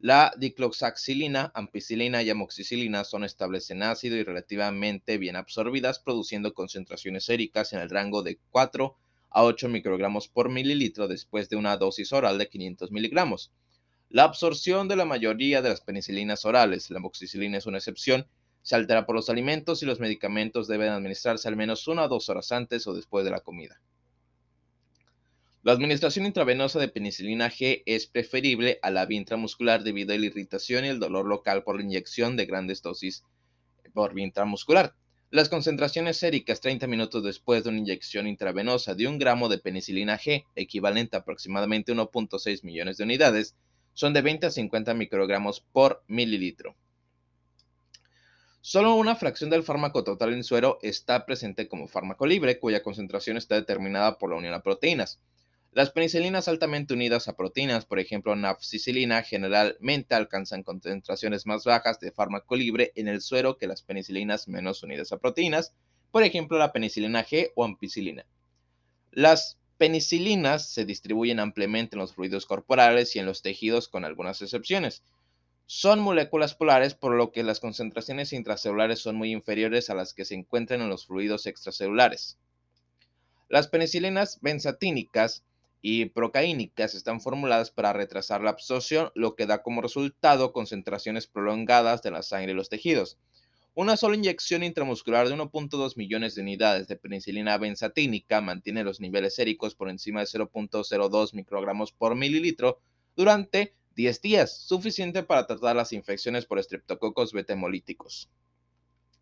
La 0.00 0.34
dicloxaxilina, 0.36 1.52
ampicilina 1.54 2.24
y 2.24 2.30
amoxicilina 2.30 3.04
son 3.04 3.22
estables 3.22 3.70
en 3.70 3.84
ácido 3.84 4.16
y 4.16 4.24
relativamente 4.24 5.16
bien 5.16 5.36
absorbidas, 5.36 6.00
produciendo 6.00 6.54
concentraciones 6.54 7.24
séricas 7.24 7.72
en 7.72 7.78
el 7.78 7.88
rango 7.88 8.24
de 8.24 8.40
4 8.50 8.96
a 9.34 9.44
8 9.44 9.68
microgramos 9.68 10.28
por 10.28 10.50
mililitro 10.50 11.08
después 11.08 11.48
de 11.48 11.56
una 11.56 11.76
dosis 11.76 12.12
oral 12.12 12.38
de 12.38 12.48
500 12.48 12.90
miligramos. 12.92 13.52
La 14.08 14.24
absorción 14.24 14.88
de 14.88 14.96
la 14.96 15.04
mayoría 15.04 15.62
de 15.62 15.70
las 15.70 15.80
penicilinas 15.80 16.44
orales, 16.44 16.90
la 16.90 16.98
amoxicilina 16.98 17.58
es 17.58 17.66
una 17.66 17.78
excepción, 17.78 18.26
se 18.62 18.76
altera 18.76 19.06
por 19.06 19.16
los 19.16 19.30
alimentos 19.30 19.82
y 19.82 19.86
los 19.86 20.00
medicamentos 20.00 20.68
deben 20.68 20.90
administrarse 20.90 21.48
al 21.48 21.56
menos 21.56 21.88
una 21.88 22.04
o 22.04 22.08
dos 22.08 22.28
horas 22.28 22.52
antes 22.52 22.86
o 22.86 22.94
después 22.94 23.24
de 23.24 23.30
la 23.30 23.40
comida. 23.40 23.80
La 25.64 25.72
administración 25.72 26.26
intravenosa 26.26 26.80
de 26.80 26.88
penicilina 26.88 27.48
G 27.48 27.84
es 27.86 28.06
preferible 28.06 28.80
a 28.82 28.90
la 28.90 29.06
vía 29.06 29.18
intramuscular 29.18 29.84
debido 29.84 30.12
a 30.12 30.18
la 30.18 30.26
irritación 30.26 30.84
y 30.84 30.88
el 30.88 30.98
dolor 30.98 31.26
local 31.26 31.62
por 31.62 31.76
la 31.76 31.82
inyección 31.82 32.36
de 32.36 32.46
grandes 32.46 32.82
dosis 32.82 33.24
por 33.94 34.12
vía 34.12 34.24
intramuscular. 34.24 34.94
Las 35.32 35.48
concentraciones 35.48 36.18
séricas 36.18 36.60
30 36.60 36.86
minutos 36.86 37.24
después 37.24 37.64
de 37.64 37.70
una 37.70 37.78
inyección 37.78 38.26
intravenosa 38.26 38.94
de 38.94 39.08
un 39.08 39.18
gramo 39.18 39.48
de 39.48 39.56
penicilina 39.56 40.18
G, 40.18 40.44
equivalente 40.54 41.16
a 41.16 41.20
aproximadamente 41.20 41.94
1.6 41.94 42.62
millones 42.64 42.98
de 42.98 43.04
unidades, 43.04 43.56
son 43.94 44.12
de 44.12 44.20
20 44.20 44.48
a 44.48 44.50
50 44.50 44.92
microgramos 44.92 45.64
por 45.72 46.04
mililitro. 46.06 46.76
Solo 48.60 48.94
una 48.94 49.16
fracción 49.16 49.48
del 49.48 49.62
fármaco 49.62 50.04
total 50.04 50.34
en 50.34 50.44
suero 50.44 50.78
está 50.82 51.24
presente 51.24 51.66
como 51.66 51.88
fármaco 51.88 52.26
libre, 52.26 52.60
cuya 52.60 52.82
concentración 52.82 53.38
está 53.38 53.54
determinada 53.54 54.18
por 54.18 54.28
la 54.28 54.36
unión 54.36 54.52
a 54.52 54.62
proteínas. 54.62 55.18
Las 55.74 55.90
penicilinas 55.90 56.48
altamente 56.48 56.92
unidas 56.92 57.28
a 57.28 57.36
proteínas, 57.36 57.86
por 57.86 57.98
ejemplo 57.98 58.36
nafcicilina, 58.36 59.22
generalmente 59.22 60.14
alcanzan 60.14 60.62
concentraciones 60.62 61.46
más 61.46 61.64
bajas 61.64 61.98
de 61.98 62.12
fármaco 62.12 62.56
libre 62.56 62.92
en 62.94 63.08
el 63.08 63.22
suero 63.22 63.56
que 63.56 63.66
las 63.66 63.80
penicilinas 63.80 64.48
menos 64.48 64.82
unidas 64.82 65.12
a 65.12 65.16
proteínas, 65.16 65.72
por 66.10 66.24
ejemplo 66.24 66.58
la 66.58 66.72
penicilina 66.72 67.24
G 67.24 67.52
o 67.54 67.64
ampicilina. 67.64 68.26
Las 69.12 69.58
penicilinas 69.78 70.68
se 70.68 70.84
distribuyen 70.84 71.40
ampliamente 71.40 71.96
en 71.96 72.00
los 72.00 72.14
fluidos 72.14 72.44
corporales 72.44 73.16
y 73.16 73.20
en 73.20 73.26
los 73.26 73.40
tejidos 73.40 73.88
con 73.88 74.04
algunas 74.04 74.42
excepciones. 74.42 75.02
Son 75.64 76.00
moléculas 76.00 76.54
polares, 76.54 76.94
por 76.94 77.14
lo 77.14 77.32
que 77.32 77.42
las 77.42 77.60
concentraciones 77.60 78.34
intracelulares 78.34 78.98
son 78.98 79.16
muy 79.16 79.32
inferiores 79.32 79.88
a 79.88 79.94
las 79.94 80.12
que 80.12 80.26
se 80.26 80.34
encuentran 80.34 80.82
en 80.82 80.90
los 80.90 81.06
fluidos 81.06 81.46
extracelulares. 81.46 82.36
Las 83.48 83.68
penicilinas 83.68 84.38
benzatínicas 84.42 85.44
y 85.82 86.06
procaínicas 86.06 86.94
están 86.94 87.20
formuladas 87.20 87.72
para 87.72 87.92
retrasar 87.92 88.40
la 88.40 88.50
absorción, 88.50 89.10
lo 89.16 89.34
que 89.34 89.46
da 89.46 89.62
como 89.62 89.82
resultado 89.82 90.52
concentraciones 90.52 91.26
prolongadas 91.26 92.02
de 92.02 92.12
la 92.12 92.22
sangre 92.22 92.52
y 92.52 92.54
los 92.54 92.68
tejidos. 92.68 93.18
Una 93.74 93.96
sola 93.96 94.16
inyección 94.16 94.62
intramuscular 94.62 95.28
de 95.28 95.34
1.2 95.34 95.96
millones 95.96 96.34
de 96.34 96.42
unidades 96.42 96.86
de 96.86 96.96
penicilina 96.96 97.58
benzatínica 97.58 98.40
mantiene 98.40 98.84
los 98.84 99.00
niveles 99.00 99.34
séricos 99.34 99.74
por 99.74 99.90
encima 99.90 100.20
de 100.20 100.26
0.02 100.26 101.34
microgramos 101.34 101.90
por 101.90 102.14
mililitro 102.14 102.80
durante 103.16 103.74
10 103.96 104.22
días, 104.22 104.56
suficiente 104.56 105.22
para 105.22 105.46
tratar 105.46 105.74
las 105.74 105.92
infecciones 105.92 106.46
por 106.46 106.58
estreptococos 106.58 107.32
betemolíticos. 107.32 108.30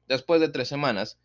Después 0.09 0.41
de 0.41 0.49
tres 0.49 0.69
semanas, 0.69 1.19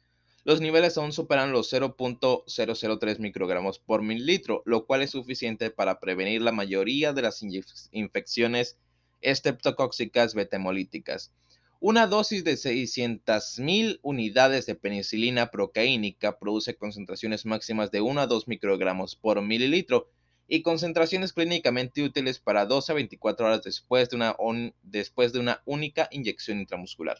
los 0.45 0.61
niveles 0.61 0.97
aún 0.97 1.11
superan 1.11 1.51
los 1.51 1.73
0.003 1.73 3.19
microgramos 3.19 3.79
por 3.79 4.03
mililitro, 4.03 4.61
lo 4.65 4.85
cual 4.85 5.01
es 5.01 5.09
suficiente 5.09 5.71
para 5.71 5.99
prevenir 5.99 6.41
la 6.41 6.51
mayoría 6.51 7.11
de 7.11 7.23
las 7.23 7.43
infecciones 7.91 8.77
estreptocóxicas 9.21 10.35
betemolíticas. 10.35 11.33
Una 11.79 12.07
dosis 12.07 12.43
de 12.43 12.53
600.000 12.53 13.99
unidades 14.03 14.65
de 14.67 14.75
penicilina 14.75 15.51
procaínica 15.51 16.39
produce 16.39 16.77
concentraciones 16.77 17.45
máximas 17.45 17.91
de 17.91 18.01
1 18.01 18.21
a 18.21 18.27
2 18.27 18.47
microgramos 18.47 19.15
por 19.15 19.41
mililitro, 19.41 20.09
y 20.47 20.61
concentraciones 20.61 21.33
clínicamente 21.33 22.03
útiles 22.03 22.39
para 22.39 22.65
12 22.65 22.91
a 22.91 22.95
24 22.95 23.47
horas 23.47 23.63
después 23.63 24.09
de 24.09 24.15
una, 24.17 24.35
después 24.83 25.33
de 25.33 25.39
una 25.39 25.61
única 25.65 26.07
inyección 26.11 26.59
intramuscular. 26.59 27.17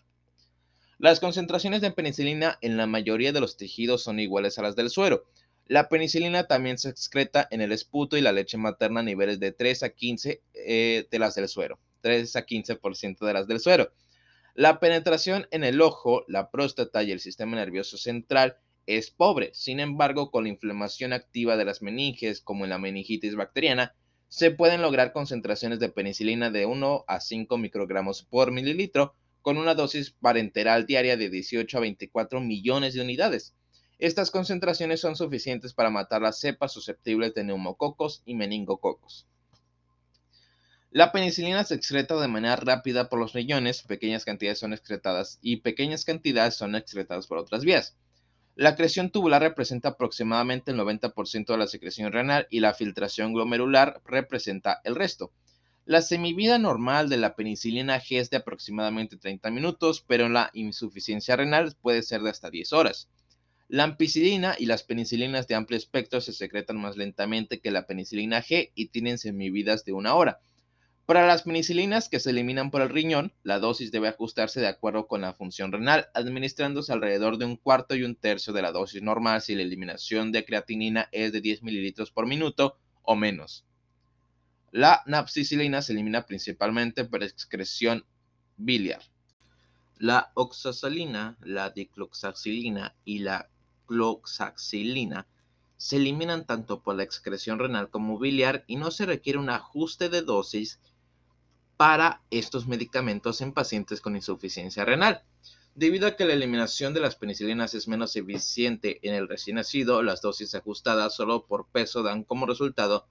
Las 0.97 1.19
concentraciones 1.19 1.81
de 1.81 1.91
penicilina 1.91 2.57
en 2.61 2.77
la 2.77 2.87
mayoría 2.87 3.33
de 3.33 3.41
los 3.41 3.57
tejidos 3.57 4.03
son 4.03 4.19
iguales 4.19 4.57
a 4.57 4.61
las 4.61 4.77
del 4.77 4.89
suero. 4.89 5.25
La 5.67 5.89
penicilina 5.89 6.47
también 6.47 6.77
se 6.77 6.89
excreta 6.89 7.47
en 7.51 7.59
el 7.59 7.71
esputo 7.71 8.15
y 8.17 8.21
la 8.21 8.31
leche 8.31 8.57
materna 8.57 9.01
a 9.01 9.03
niveles 9.03 9.39
de 9.39 9.51
3 9.51 9.83
a 9.83 9.89
15 9.89 10.41
eh, 10.53 11.07
de 11.09 11.19
las 11.19 11.35
del 11.35 11.49
suero. 11.49 11.79
3 12.01 12.35
a 12.37 12.45
15% 12.45 13.25
de 13.25 13.33
las 13.33 13.47
del 13.47 13.59
suero. 13.59 13.91
La 14.53 14.79
penetración 14.79 15.47
en 15.51 15.65
el 15.65 15.81
ojo, 15.81 16.23
la 16.29 16.49
próstata 16.49 17.03
y 17.03 17.11
el 17.11 17.19
sistema 17.19 17.57
nervioso 17.57 17.97
central 17.97 18.57
es 18.85 19.11
pobre. 19.11 19.49
Sin 19.53 19.81
embargo, 19.81 20.31
con 20.31 20.43
la 20.43 20.49
inflamación 20.49 21.11
activa 21.11 21.57
de 21.57 21.65
las 21.65 21.81
meninges, 21.81 22.39
como 22.39 22.63
en 22.63 22.69
la 22.69 22.77
meningitis 22.77 23.35
bacteriana, 23.35 23.95
se 24.29 24.51
pueden 24.51 24.81
lograr 24.81 25.11
concentraciones 25.11 25.79
de 25.79 25.89
penicilina 25.89 26.51
de 26.51 26.65
1 26.65 27.03
a 27.07 27.19
5 27.19 27.57
microgramos 27.57 28.23
por 28.23 28.51
mililitro, 28.51 29.15
con 29.45 29.59
una 29.59 29.75
dosis 29.75 30.09
parenteral 30.09 30.87
diaria 30.87 31.17
de 31.17 31.29
18 31.29 31.77
a 31.77 31.81
24 31.81 32.41
millones 32.41 32.95
de 32.95 33.01
unidades. 33.01 33.53
Estas 33.99 34.31
concentraciones 34.31 35.01
son 35.01 35.15
suficientes 35.15 35.75
para 35.75 35.91
matar 35.91 36.23
las 36.23 36.39
cepas 36.39 36.73
susceptibles 36.73 37.35
de 37.35 37.43
neumococos 37.43 38.23
y 38.25 38.33
meningococos. 38.33 39.27
La 40.89 41.11
penicilina 41.11 41.63
se 41.63 41.75
excreta 41.75 42.19
de 42.19 42.27
manera 42.27 42.55
rápida 42.55 43.07
por 43.07 43.19
los 43.19 43.33
riñones, 43.33 43.83
pequeñas 43.83 44.25
cantidades 44.25 44.57
son 44.57 44.73
excretadas 44.73 45.37
y 45.43 45.57
pequeñas 45.57 46.05
cantidades 46.05 46.55
son 46.55 46.75
excretadas 46.75 47.27
por 47.27 47.37
otras 47.37 47.63
vías. 47.63 47.95
La 48.55 48.69
acreción 48.69 49.11
tubular 49.11 49.43
representa 49.43 49.89
aproximadamente 49.89 50.71
el 50.71 50.79
90% 50.79 51.45
de 51.45 51.57
la 51.59 51.67
secreción 51.67 52.11
renal 52.11 52.47
y 52.49 52.61
la 52.61 52.73
filtración 52.73 53.31
glomerular 53.31 54.01
representa 54.05 54.81
el 54.83 54.95
resto. 54.95 55.31
La 55.87 56.01
semivida 56.01 56.57
normal 56.57 57.09
de 57.09 57.17
la 57.17 57.35
penicilina 57.35 58.01
G 58.01 58.19
es 58.19 58.31
de 58.31 58.37
aproximadamente 58.37 59.17
30 59.17 59.51
minutos, 59.51 60.03
pero 60.07 60.27
la 60.29 60.49
insuficiencia 60.55 61.35
renal 61.35 61.75
puede 61.79 62.01
ser 62.01 62.23
de 62.23 62.31
hasta 62.31 62.49
10 62.49 62.73
horas. 62.73 63.07
La 63.67 63.83
ampicilina 63.83 64.55
y 64.57 64.65
las 64.65 64.81
penicilinas 64.81 65.47
de 65.47 65.53
amplio 65.53 65.77
espectro 65.77 66.21
se 66.21 66.33
secretan 66.33 66.81
más 66.81 66.97
lentamente 66.97 67.59
que 67.59 67.69
la 67.69 67.85
penicilina 67.85 68.41
G 68.41 68.71
y 68.73 68.87
tienen 68.87 69.19
semividas 69.19 69.85
de 69.85 69.93
una 69.93 70.15
hora. 70.15 70.39
Para 71.05 71.27
las 71.27 71.43
penicilinas 71.43 72.09
que 72.09 72.19
se 72.19 72.31
eliminan 72.31 72.71
por 72.71 72.81
el 72.81 72.89
riñón, 72.89 73.31
la 73.43 73.59
dosis 73.59 73.91
debe 73.91 74.07
ajustarse 74.07 74.59
de 74.59 74.67
acuerdo 74.67 75.05
con 75.05 75.21
la 75.21 75.35
función 75.35 75.71
renal, 75.71 76.07
administrándose 76.15 76.93
alrededor 76.93 77.37
de 77.37 77.45
un 77.45 77.57
cuarto 77.57 77.93
y 77.95 78.01
un 78.01 78.15
tercio 78.15 78.53
de 78.53 78.63
la 78.63 78.71
dosis 78.71 79.03
normal 79.03 79.43
si 79.43 79.53
la 79.53 79.61
eliminación 79.61 80.31
de 80.31 80.45
creatinina 80.45 81.09
es 81.11 81.31
de 81.31 81.41
10 81.41 81.61
mililitros 81.61 82.09
por 82.09 82.25
minuto 82.25 82.79
o 83.03 83.15
menos. 83.15 83.65
La 84.75 85.03
napsicilina 85.05 85.81
se 85.81 85.93
elimina 85.93 86.25
principalmente 86.25 87.05
por 87.05 87.23
excreción 87.23 88.05
biliar. 88.57 89.01
La 89.99 90.33
oxazolina, 90.33 91.37
la 91.39 91.69
dicloxacilina 91.69 92.93
y 93.05 93.19
la 93.19 93.47
cloxacilina 93.87 95.27
se 95.77 95.95
eliminan 95.95 96.45
tanto 96.45 96.81
por 96.81 96.95
la 96.95 97.03
excreción 97.03 97.57
renal 97.57 97.89
como 97.89 98.19
biliar 98.19 98.65
y 98.67 98.75
no 98.75 98.91
se 98.91 99.05
requiere 99.05 99.39
un 99.39 99.49
ajuste 99.49 100.09
de 100.09 100.23
dosis 100.23 100.81
para 101.77 102.21
estos 102.29 102.67
medicamentos 102.67 103.39
en 103.39 103.53
pacientes 103.53 104.01
con 104.01 104.17
insuficiencia 104.17 104.83
renal. 104.83 105.23
Debido 105.73 106.05
a 106.05 106.17
que 106.17 106.25
la 106.25 106.33
eliminación 106.33 106.93
de 106.93 106.99
las 106.99 107.15
penicilinas 107.15 107.73
es 107.75 107.87
menos 107.87 108.17
eficiente 108.17 108.99
en 109.07 109.15
el 109.15 109.29
recién 109.29 109.55
nacido, 109.55 110.03
las 110.03 110.21
dosis 110.21 110.53
ajustadas 110.53 111.15
solo 111.15 111.45
por 111.45 111.65
peso 111.67 112.03
dan 112.03 112.25
como 112.25 112.45
resultado 112.45 113.07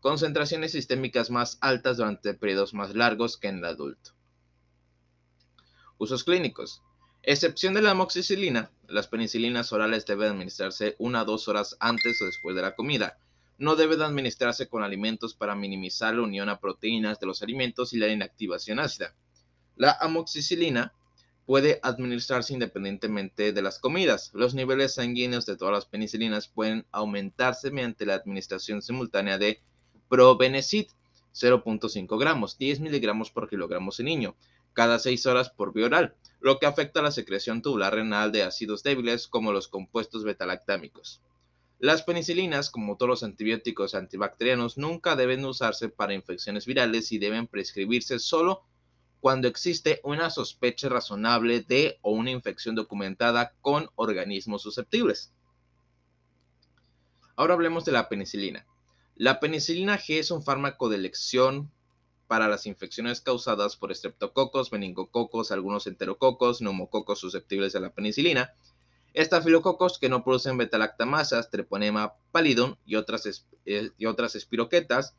concentraciones 0.00 0.72
sistémicas 0.72 1.30
más 1.30 1.58
altas 1.60 1.96
durante 1.96 2.34
periodos 2.34 2.74
más 2.74 2.94
largos 2.94 3.36
que 3.36 3.48
en 3.48 3.58
el 3.58 3.64
adulto. 3.64 4.12
Usos 5.98 6.24
clínicos. 6.24 6.82
Excepción 7.22 7.74
de 7.74 7.82
la 7.82 7.90
amoxicilina, 7.92 8.70
las 8.86 9.08
penicilinas 9.08 9.72
orales 9.72 10.06
deben 10.06 10.30
administrarse 10.30 10.94
una 10.98 11.22
o 11.22 11.24
dos 11.24 11.48
horas 11.48 11.76
antes 11.80 12.20
o 12.22 12.26
después 12.26 12.54
de 12.54 12.62
la 12.62 12.76
comida. 12.76 13.18
No 13.58 13.74
deben 13.74 14.02
administrarse 14.02 14.68
con 14.68 14.84
alimentos 14.84 15.34
para 15.34 15.54
minimizar 15.54 16.14
la 16.14 16.22
unión 16.22 16.48
a 16.48 16.60
proteínas 16.60 17.18
de 17.18 17.26
los 17.26 17.42
alimentos 17.42 17.92
y 17.92 17.98
la 17.98 18.08
inactivación 18.08 18.78
ácida. 18.78 19.14
La 19.74 19.96
amoxicilina 20.00 20.92
puede 21.46 21.80
administrarse 21.82 22.52
independientemente 22.52 23.52
de 23.52 23.62
las 23.62 23.78
comidas. 23.78 24.30
Los 24.34 24.54
niveles 24.54 24.94
sanguíneos 24.94 25.46
de 25.46 25.56
todas 25.56 25.72
las 25.72 25.86
penicilinas 25.86 26.48
pueden 26.48 26.86
aumentarse 26.92 27.70
mediante 27.70 28.04
la 28.04 28.14
administración 28.14 28.82
simultánea 28.82 29.38
de 29.38 29.62
probenecid 30.08 30.86
0.5 31.34 32.18
gramos, 32.18 32.58
10 32.58 32.80
miligramos 32.80 33.30
por 33.30 33.48
kilogramo 33.48 33.90
en 33.98 34.04
niño, 34.04 34.36
cada 34.72 34.98
6 34.98 35.26
horas 35.26 35.50
por 35.50 35.72
vía 35.72 35.86
oral 35.86 36.16
lo 36.40 36.58
que 36.58 36.66
afecta 36.66 37.00
a 37.00 37.02
la 37.02 37.10
secreción 37.10 37.62
tubular 37.62 37.94
renal 37.94 38.30
de 38.30 38.42
ácidos 38.42 38.82
débiles 38.82 39.26
como 39.26 39.52
los 39.52 39.68
compuestos 39.68 40.24
betalactámicos. 40.24 41.20
Las 41.78 42.02
penicilinas, 42.02 42.70
como 42.70 42.96
todos 42.96 43.10
los 43.10 43.22
antibióticos 43.22 43.94
antibacterianos, 43.94 44.78
nunca 44.78 45.16
deben 45.16 45.44
usarse 45.44 45.88
para 45.88 46.14
infecciones 46.14 46.64
virales 46.64 47.12
y 47.12 47.18
deben 47.18 47.48
prescribirse 47.48 48.18
solo 48.18 48.62
cuando 49.20 49.48
existe 49.48 50.00
una 50.04 50.30
sospecha 50.30 50.88
razonable 50.88 51.60
de 51.62 51.98
o 52.00 52.12
una 52.12 52.30
infección 52.30 52.74
documentada 52.74 53.52
con 53.60 53.88
organismos 53.96 54.62
susceptibles. 54.62 55.32
Ahora 57.34 57.54
hablemos 57.54 57.84
de 57.84 57.92
la 57.92 58.08
penicilina. 58.08 58.64
La 59.18 59.40
penicilina 59.40 59.98
G 59.98 60.18
es 60.18 60.30
un 60.30 60.42
fármaco 60.42 60.90
de 60.90 60.96
elección 60.96 61.72
para 62.26 62.48
las 62.48 62.66
infecciones 62.66 63.22
causadas 63.22 63.76
por 63.76 63.90
estreptococos, 63.90 64.72
meningococos, 64.72 65.52
algunos 65.52 65.86
enterococos, 65.86 66.60
neumococos 66.60 67.18
susceptibles 67.20 67.74
a 67.74 67.80
la 67.80 67.94
penicilina, 67.94 68.54
estafilococos 69.14 69.98
que 69.98 70.10
no 70.10 70.22
producen 70.22 70.58
betalactamasas, 70.58 71.50
treponema 71.50 72.12
pallidum 72.30 72.76
y 72.84 72.96
otras, 72.96 73.46
eh, 73.64 73.90
y 73.96 74.04
otras 74.04 74.34
espiroquetas, 74.34 75.14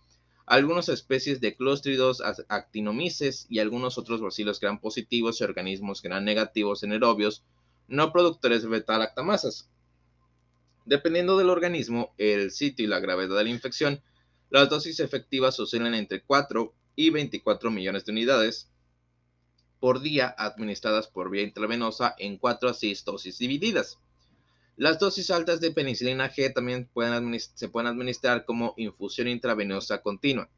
algunas 0.46 0.90
especies 0.90 1.42
de 1.42 1.56
clóstridos, 1.56 2.22
actinomices 2.50 3.48
y 3.50 3.58
algunos 3.60 3.98
otros 3.98 4.22
bacilos 4.22 4.60
gran 4.60 4.80
positivos 4.80 5.42
y 5.42 5.44
organismos 5.44 6.04
gran 6.04 6.24
negativos 6.24 6.84
en 6.84 6.92
aerobios 6.92 7.44
no 7.88 8.12
productores 8.12 8.62
de 8.62 8.70
betalactamasas. 8.70 9.70
Dependiendo 10.88 11.38
del 11.38 11.50
organismo, 11.50 12.14
el 12.18 12.50
sitio 12.50 12.86
y 12.86 12.88
la 12.88 13.02
gravedad 13.02 13.36
de 13.36 13.44
la 13.44 13.50
infección, 13.50 14.02
las 14.50 14.70
dosis 14.70 15.02
efectivas 15.02 15.60
oscilan 15.60 15.94
entre 15.94 16.24
4 16.24 16.74
y 16.96 17.10
24 17.10 17.70
millones 17.72 18.06
de 18.06 18.14
unidades 18.14 18.72
por 19.82 20.00
día 20.00 20.34
administradas 20.38 21.10
por 21.10 21.30
vía 21.30 21.44
intravenosa 21.44 22.16
en 22.18 22.38
4 22.38 22.70
a 22.70 22.74
6 22.74 23.04
dosis 23.04 23.38
divididas. 23.38 24.00
Las 24.78 24.98
dosis 24.98 25.30
altas 25.30 25.60
de 25.60 25.72
penicilina 25.72 26.32
G 26.32 26.54
también 26.54 26.90
se 27.54 27.68
pueden 27.68 27.88
administrar 27.88 28.46
como 28.46 28.74
infusión 28.78 29.28
intravenosa 29.28 30.02
continua. 30.02 30.50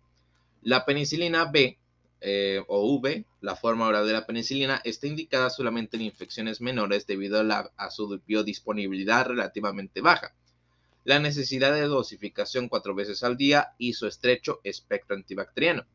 La 0.62 0.86
penicilina 0.86 1.46
B 1.46 1.80
eh, 2.22 2.64
o 2.68 2.86
V, 2.98 3.26
la 3.42 3.56
forma 3.56 3.88
oral 3.88 4.06
de 4.06 4.14
la 4.14 4.26
penicilina, 4.26 4.82
está 4.84 5.08
indicada 5.08 5.50
solamente 5.50 5.98
en 5.98 6.04
infecciones 6.04 6.62
menores 6.62 7.08
debido 7.08 7.40
a, 7.40 7.92
su 7.92 8.22
biodisponibilidad 8.26 9.26
relativamente 9.26 10.02
baja, 10.02 10.34
la 11.06 11.20
necesidad 11.20 11.74
de 11.74 11.88
dosificación 11.88 12.68
cuatro 12.68 12.94
veces 12.94 13.24
al 13.24 13.38
día 13.38 13.74
y 13.78 13.94
su 13.94 14.06
estrecho 14.06 14.60
espectro 14.64 15.16
antibacteriano. 15.16 15.86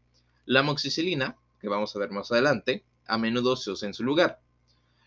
La 0.46 0.60
amoxicilina, 0.60 1.37
que 1.60 1.68
vamos 1.68 1.94
a 1.94 1.98
ver 1.98 2.10
más 2.10 2.32
adelante, 2.32 2.84
a 3.06 3.18
menudo 3.18 3.56
se 3.56 3.70
usa 3.70 3.87
en 3.87 3.94
su 3.94 4.02
lugar. 4.02 4.40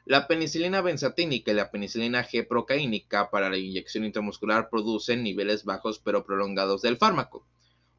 La 0.06 0.28
penicilina 0.28 0.82
benzatínica 0.82 1.52
y 1.52 1.56
la 1.56 1.70
penicilina 1.70 2.24
G 2.24 2.48
procaínica 2.48 3.30
para 3.30 3.50
la 3.50 3.58
inyección 3.58 4.06
intramuscular 4.06 4.70
producen 4.70 5.24
niveles 5.24 5.66
bajos 5.66 6.00
pero 6.00 6.26
prolongados 6.26 6.82
del 6.82 6.98
fármaco. 6.98 7.46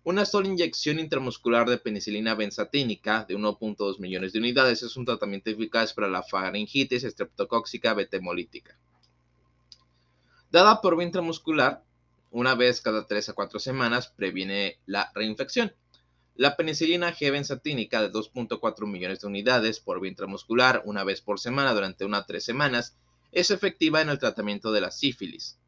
Una 0.09 0.25
sola 0.25 0.49
inyección 0.49 0.99
intramuscular 0.99 1.69
de 1.69 1.77
penicilina 1.77 2.35
benzatínica 2.35 3.27
de 3.29 3.37
1.2 3.37 3.99
millones 3.99 4.33
de 4.33 4.39
unidades 4.39 4.83
es 4.83 4.97
un 4.97 5.05
tratamiento 5.05 5.51
eficaz 5.51 5.93
para 5.93 6.09
la 6.09 6.23
faringitis 6.23 7.05
estreptocóxica 7.05 7.93
betemolítica. 7.93 8.79
Dada 10.51 10.81
por 10.81 10.97
vía 10.97 11.05
intramuscular, 11.05 11.85
una 12.31 12.55
vez 12.55 12.81
cada 12.81 13.07
3 13.07 13.29
a 13.29 13.33
4 13.35 13.61
semanas 13.61 14.09
previene 14.09 14.79
la 14.87 15.13
reinfección. 15.15 15.75
La 16.37 16.57
penicilina 16.57 17.15
G 17.15 17.31
benzatínica 17.31 18.01
de 18.01 18.11
2.4 18.11 18.87
millones 18.87 19.21
de 19.21 19.27
unidades 19.27 19.79
por 19.79 20.01
vía 20.01 20.13
intramuscular 20.13 20.81
una 20.87 21.05
vez 21.05 21.21
por 21.21 21.39
semana 21.39 21.75
durante 21.75 22.07
unas 22.07 22.27
tres 22.27 22.45
semanas 22.45 22.97
es 23.31 23.51
efectiva 23.51 24.01
en 24.01 24.09
el 24.09 24.19
tratamiento 24.19 24.73
de 24.73 24.81
la 24.81 24.91
sífilis. 24.91 25.59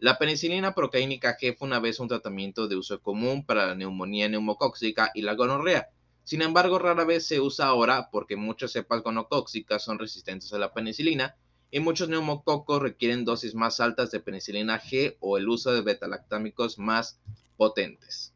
La 0.00 0.16
penicilina 0.16 0.76
procaínica 0.76 1.36
G 1.36 1.56
fue 1.56 1.66
una 1.66 1.80
vez 1.80 1.98
un 1.98 2.06
tratamiento 2.06 2.68
de 2.68 2.76
uso 2.76 3.02
común 3.02 3.44
para 3.44 3.66
la 3.66 3.74
neumonía 3.74 4.28
neumocóxica 4.28 5.10
y 5.12 5.22
la 5.22 5.34
gonorrea. 5.34 5.88
Sin 6.22 6.40
embargo, 6.40 6.78
rara 6.78 7.04
vez 7.04 7.26
se 7.26 7.40
usa 7.40 7.66
ahora 7.66 8.08
porque 8.12 8.36
muchas 8.36 8.70
cepas 8.70 9.02
gonocóxicas 9.02 9.82
son 9.82 9.98
resistentes 9.98 10.52
a 10.52 10.58
la 10.58 10.72
penicilina 10.72 11.34
y 11.72 11.80
muchos 11.80 12.08
neumococos 12.08 12.80
requieren 12.80 13.24
dosis 13.24 13.56
más 13.56 13.80
altas 13.80 14.12
de 14.12 14.20
penicilina 14.20 14.80
G 14.80 15.16
o 15.18 15.36
el 15.36 15.48
uso 15.48 15.72
de 15.72 15.80
betalactámicos 15.80 16.78
más 16.78 17.20
potentes. 17.56 18.32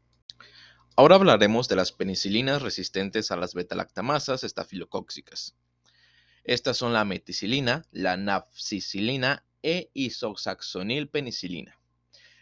Ahora 0.97 1.15
hablaremos 1.15 1.69
de 1.69 1.77
las 1.77 1.93
penicilinas 1.93 2.61
resistentes 2.61 3.31
a 3.31 3.37
las 3.37 3.53
betalactamasas 3.53 4.43
estafilocóxicas. 4.43 5.55
Estas 6.43 6.75
son 6.75 6.91
la 6.91 7.05
meticilina, 7.05 7.85
la 7.91 8.17
nafcicilina 8.17 9.45
e 9.63 9.89
isoxaxonilpenicilina. 9.93 11.79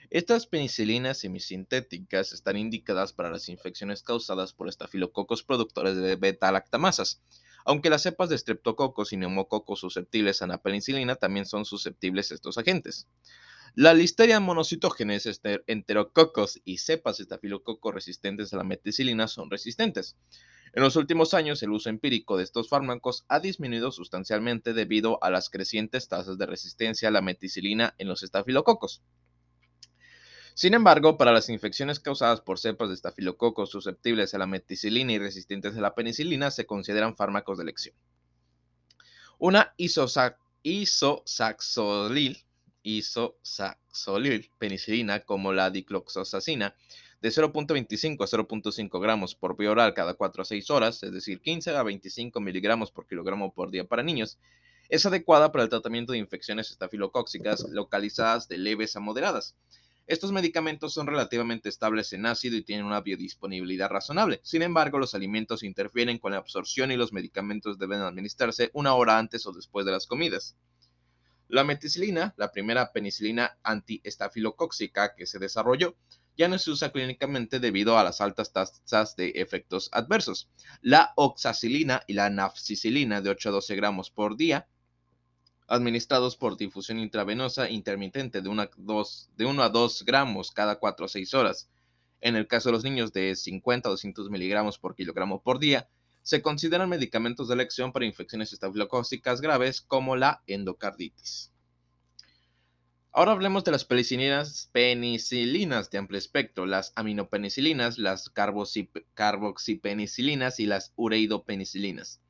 Estas 0.09 0.45
penicilinas 0.45 1.19
semisintéticas 1.19 2.33
están 2.33 2.57
indicadas 2.57 3.13
para 3.13 3.31
las 3.31 3.47
infecciones 3.47 4.03
causadas 4.03 4.51
por 4.51 4.67
estafilococos 4.67 5.41
productores 5.43 5.95
de 5.95 6.17
beta-lactamasas, 6.17 7.21
aunque 7.63 7.89
las 7.89 8.01
cepas 8.01 8.27
de 8.27 8.37
streptococos 8.37 9.13
y 9.13 9.17
neumococos 9.17 9.79
susceptibles 9.79 10.41
a 10.41 10.47
la 10.47 10.61
penicilina 10.61 11.15
también 11.15 11.45
son 11.45 11.63
susceptibles 11.63 12.31
a 12.31 12.35
estos 12.35 12.57
agentes. 12.57 13.07
La 13.73 13.93
listeria 13.93 14.41
monocitógenes, 14.41 15.29
enterococos 15.65 16.59
y 16.65 16.79
cepas 16.79 17.17
de 17.17 17.23
estafilococos 17.23 17.93
resistentes 17.93 18.53
a 18.53 18.57
la 18.57 18.65
meticilina 18.65 19.29
son 19.29 19.49
resistentes. 19.49 20.17
En 20.73 20.81
los 20.83 20.95
últimos 20.95 21.33
años, 21.33 21.61
el 21.63 21.71
uso 21.71 21.89
empírico 21.89 22.37
de 22.37 22.43
estos 22.43 22.69
fármacos 22.69 23.25
ha 23.27 23.41
disminuido 23.41 23.91
sustancialmente 23.91 24.73
debido 24.73 25.21
a 25.21 25.29
las 25.29 25.49
crecientes 25.49 26.07
tasas 26.07 26.37
de 26.37 26.45
resistencia 26.45 27.09
a 27.09 27.11
la 27.11 27.21
meticilina 27.21 27.93
en 27.97 28.07
los 28.07 28.23
estafilococos. 28.23 29.01
Sin 30.53 30.73
embargo, 30.73 31.17
para 31.17 31.33
las 31.33 31.49
infecciones 31.49 31.99
causadas 31.99 32.39
por 32.39 32.57
cepas 32.59 32.87
de 32.89 32.95
estafilococos 32.95 33.69
susceptibles 33.69 34.33
a 34.33 34.37
la 34.37 34.47
meticilina 34.47 35.11
y 35.11 35.19
resistentes 35.19 35.75
a 35.75 35.81
la 35.81 35.93
penicilina, 35.93 36.51
se 36.51 36.65
consideran 36.65 37.17
fármacos 37.17 37.57
de 37.57 37.63
elección. 37.63 37.95
Una 39.39 39.73
isosaxolil 39.77 41.25
isosaxolil 42.83 44.49
penicilina 44.57 45.19
como 45.21 45.53
la 45.53 45.69
dicloxosacina 45.69 46.75
de 47.21 47.29
0.25 47.29 48.23
a 48.23 48.27
0.5 48.27 48.99
gramos 48.99 49.35
por 49.35 49.55
vía 49.55 49.71
oral 49.71 49.93
cada 49.93 50.15
4 50.15 50.41
a 50.41 50.45
6 50.45 50.69
horas, 50.71 51.03
es 51.03 51.13
decir, 51.13 51.39
15 51.39 51.69
a 51.71 51.83
25 51.83 52.39
miligramos 52.39 52.91
por 52.91 53.05
kilogramo 53.05 53.53
por 53.53 53.69
día 53.69 53.85
para 53.85 54.01
niños, 54.01 54.39
es 54.89 55.05
adecuada 55.05 55.51
para 55.51 55.63
el 55.63 55.69
tratamiento 55.69 56.13
de 56.13 56.17
infecciones 56.17 56.71
estafilocóxicas 56.71 57.69
localizadas 57.69 58.47
de 58.47 58.57
leves 58.57 58.95
a 58.95 58.99
moderadas. 58.99 59.55
Estos 60.07 60.31
medicamentos 60.31 60.93
son 60.93 61.07
relativamente 61.07 61.69
estables 61.69 62.11
en 62.11 62.25
ácido 62.25 62.57
y 62.57 62.63
tienen 62.63 62.85
una 62.85 62.99
biodisponibilidad 62.99 63.89
razonable. 63.89 64.41
Sin 64.43 64.63
embargo, 64.63 64.99
los 64.99 65.13
alimentos 65.13 65.63
interfieren 65.63 66.17
con 66.17 66.31
la 66.33 66.39
absorción 66.39 66.91
y 66.91 66.97
los 66.97 67.13
medicamentos 67.13 67.77
deben 67.77 68.01
administrarse 68.01 68.71
una 68.73 68.95
hora 68.95 69.17
antes 69.17 69.45
o 69.45 69.53
después 69.53 69.85
de 69.85 69.93
las 69.93 70.07
comidas. 70.07 70.57
La 71.47 71.63
meticilina, 71.63 72.33
la 72.35 72.51
primera 72.51 72.91
penicilina 72.91 73.57
antiestafilocóxica 73.63 75.15
que 75.15 75.25
se 75.25 75.39
desarrolló, 75.39 75.95
ya 76.37 76.47
no 76.47 76.57
se 76.57 76.71
usa 76.71 76.91
clínicamente 76.91 77.59
debido 77.59 77.97
a 77.97 78.03
las 78.03 78.21
altas 78.21 78.51
tasas 78.51 79.15
de 79.15 79.29
efectos 79.35 79.89
adversos. 79.91 80.49
La 80.81 81.13
oxacilina 81.15 82.01
y 82.07 82.13
la 82.13 82.29
nafcicilina 82.29 83.21
de 83.21 83.29
8 83.29 83.49
a 83.49 83.51
12 83.53 83.75
gramos 83.75 84.09
por 84.09 84.37
día, 84.37 84.67
administrados 85.67 86.35
por 86.35 86.57
difusión 86.57 86.99
intravenosa 86.99 87.69
intermitente 87.69 88.41
de 88.41 88.49
1 88.49 89.63
a 89.63 89.69
2 89.69 90.03
gramos 90.05 90.51
cada 90.51 90.75
4 90.75 91.05
a 91.05 91.09
6 91.09 91.33
horas. 91.33 91.69
En 92.19 92.35
el 92.35 92.47
caso 92.47 92.69
de 92.69 92.73
los 92.73 92.83
niños 92.83 93.13
de 93.13 93.35
50 93.35 93.89
a 93.89 93.91
200 93.91 94.29
miligramos 94.29 94.77
por 94.77 94.95
kilogramo 94.95 95.41
por 95.41 95.59
día, 95.59 95.89
se 96.21 96.41
consideran 96.41 96.89
medicamentos 96.89 97.47
de 97.47 97.55
elección 97.55 97.91
para 97.91 98.05
infecciones 98.05 98.53
estafilocócicas 98.53 99.41
graves 99.41 99.81
como 99.81 100.15
la 100.15 100.43
endocarditis. 100.45 101.51
Ahora 103.13 103.33
hablemos 103.33 103.65
de 103.65 103.71
las 103.71 103.83
penicilinas, 103.83 104.69
penicilinas 104.71 105.91
de 105.91 105.97
amplio 105.97 106.17
espectro, 106.17 106.65
las 106.65 106.93
aminopenicilinas, 106.95 107.97
las 107.97 108.29
carboxipenicilinas 108.29 110.61
y 110.61 110.65
las 110.65 110.93
ureidopenicilinas. 110.95 112.21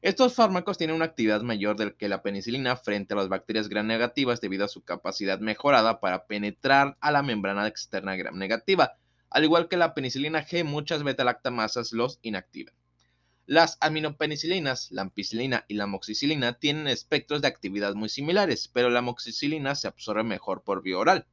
Estos 0.00 0.34
fármacos 0.34 0.78
tienen 0.78 0.96
una 0.96 1.04
actividad 1.04 1.42
mayor 1.42 1.98
que 1.98 2.08
la 2.08 2.22
penicilina 2.22 2.76
frente 2.76 3.12
a 3.12 3.18
las 3.18 3.28
bacterias 3.28 3.68
gram 3.68 3.86
negativas 3.86 4.40
debido 4.40 4.64
a 4.64 4.68
su 4.68 4.82
capacidad 4.82 5.38
mejorada 5.38 6.00
para 6.00 6.26
penetrar 6.26 6.96
a 7.02 7.12
la 7.12 7.22
membrana 7.22 7.66
externa 7.66 8.16
gram 8.16 8.38
negativa. 8.38 8.96
Al 9.28 9.44
igual 9.44 9.68
que 9.68 9.76
la 9.76 9.92
penicilina 9.92 10.46
G, 10.46 10.64
muchas 10.64 11.02
beta-lactamasas 11.02 11.92
los 11.92 12.20
inactivan. 12.22 12.74
Las 13.46 13.76
aminopenicilinas, 13.80 14.92
la 14.92 15.02
ampicilina 15.02 15.64
y 15.66 15.74
la 15.74 15.84
amoxicilina 15.84 16.60
tienen 16.60 16.86
espectros 16.86 17.42
de 17.42 17.48
actividad 17.48 17.94
muy 17.94 18.08
similares, 18.08 18.68
pero 18.68 18.88
la 18.88 19.00
amoxicilina 19.00 19.74
se 19.74 19.88
absorbe 19.88 20.22
mejor 20.22 20.62
por 20.62 20.80
vía 20.82 20.98
oral. 20.98 21.26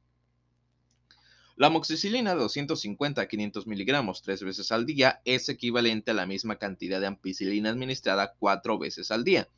La 1.54 1.68
amoxicilina 1.68 2.34
de 2.34 2.40
250 2.40 3.20
a 3.20 3.28
500 3.28 3.66
miligramos 3.68 4.22
tres 4.22 4.42
veces 4.42 4.72
al 4.72 4.86
día 4.86 5.20
es 5.24 5.48
equivalente 5.48 6.10
a 6.10 6.14
la 6.14 6.26
misma 6.26 6.56
cantidad 6.56 7.00
de 7.00 7.06
ampicilina 7.06 7.70
administrada 7.70 8.34
cuatro 8.38 8.76
veces 8.78 9.12
al 9.12 9.22
día. 9.22 9.48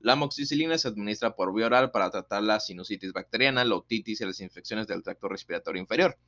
La 0.00 0.14
amoxicilina 0.14 0.78
se 0.78 0.88
administra 0.88 1.36
por 1.36 1.54
vía 1.54 1.66
oral 1.66 1.90
para 1.92 2.10
tratar 2.10 2.42
la 2.42 2.58
sinusitis 2.58 3.12
bacteriana, 3.12 3.64
la 3.64 3.76
otitis 3.76 4.20
y 4.20 4.24
las 4.24 4.40
infecciones 4.40 4.86
del 4.88 5.02
tracto 5.02 5.28
respiratorio 5.28 5.80
inferior. 5.80 6.18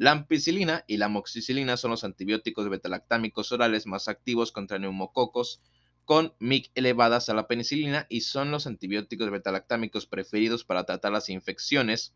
La 0.00 0.12
ampicilina 0.12 0.82
y 0.86 0.96
la 0.96 1.06
amoxicilina 1.06 1.76
son 1.76 1.90
los 1.90 2.04
antibióticos 2.04 2.70
betalactámicos 2.70 3.52
orales 3.52 3.86
más 3.86 4.08
activos 4.08 4.50
contra 4.50 4.78
neumococos 4.78 5.60
con 6.06 6.32
MIC 6.38 6.70
elevadas 6.74 7.28
a 7.28 7.34
la 7.34 7.46
penicilina 7.46 8.06
y 8.08 8.22
son 8.22 8.50
los 8.50 8.66
antibióticos 8.66 9.30
betalactámicos 9.30 10.06
preferidos 10.06 10.64
para 10.64 10.84
tratar 10.84 11.12
las 11.12 11.28
infecciones 11.28 12.14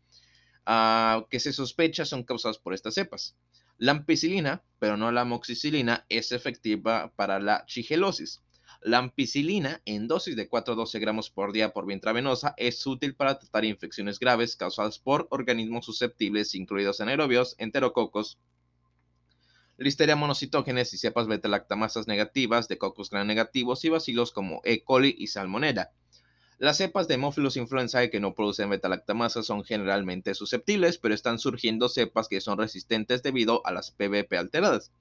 ah, 0.65 1.27
que 1.29 1.39
se 1.39 1.53
sospecha 1.53 2.05
son 2.05 2.23
causadas 2.23 2.57
por 2.57 2.73
estas 2.73 2.95
cepas. 2.95 3.35
La 3.77 3.91
ampicilina, 3.91 4.63
pero 4.79 4.97
no 4.97 5.11
la 5.11 5.21
amoxicilina, 5.21 6.07
es 6.09 6.31
efectiva 6.31 7.13
para 7.15 7.39
la 7.39 7.67
chigelosis. 7.67 8.41
La 8.85 8.99
ampicilina 8.99 9.81
en 9.85 10.07
dosis 10.07 10.35
de 10.35 10.47
4 10.47 10.75
a 10.75 10.77
12 10.77 10.99
gramos 10.99 11.31
por 11.31 11.51
día 11.53 11.73
por 11.73 11.87
vía 11.87 11.95
intravenosa 11.95 12.53
es 12.55 12.85
útil 12.85 13.15
para 13.15 13.39
tratar 13.39 13.65
infecciones 13.65 14.19
graves 14.19 14.55
causadas 14.55 14.99
por 14.99 15.27
organismos 15.31 15.85
susceptibles, 15.85 16.53
incluidos 16.53 17.01
anaerobios, 17.01 17.55
enterococos, 17.57 18.37
listeria 19.77 20.15
monocitógenes 20.15 20.93
y 20.93 20.99
cepas 20.99 21.25
beta-lactamasas 21.25 22.05
negativas 22.05 22.67
de 22.67 22.77
cocos 22.77 23.09
gran 23.09 23.25
negativos 23.25 23.83
y 23.85 23.89
bacilos 23.89 24.31
como 24.31 24.61
E. 24.63 24.83
coli 24.83 25.15
y 25.17 25.29
salmonella. 25.29 25.91
Las 26.59 26.77
cepas 26.77 27.07
de 27.07 27.15
Hemophilus 27.15 27.57
influenzae 27.57 28.11
que 28.11 28.19
no 28.19 28.35
producen 28.35 28.69
beta-lactamasas 28.69 29.47
son 29.47 29.63
generalmente 29.63 30.35
susceptibles, 30.35 30.99
pero 30.99 31.15
están 31.15 31.39
surgiendo 31.39 31.89
cepas 31.89 32.27
que 32.27 32.39
son 32.39 32.59
resistentes 32.59 33.23
debido 33.23 33.65
a 33.65 33.71
las 33.71 33.89
PBP 33.89 34.31
alteradas. 34.33 34.91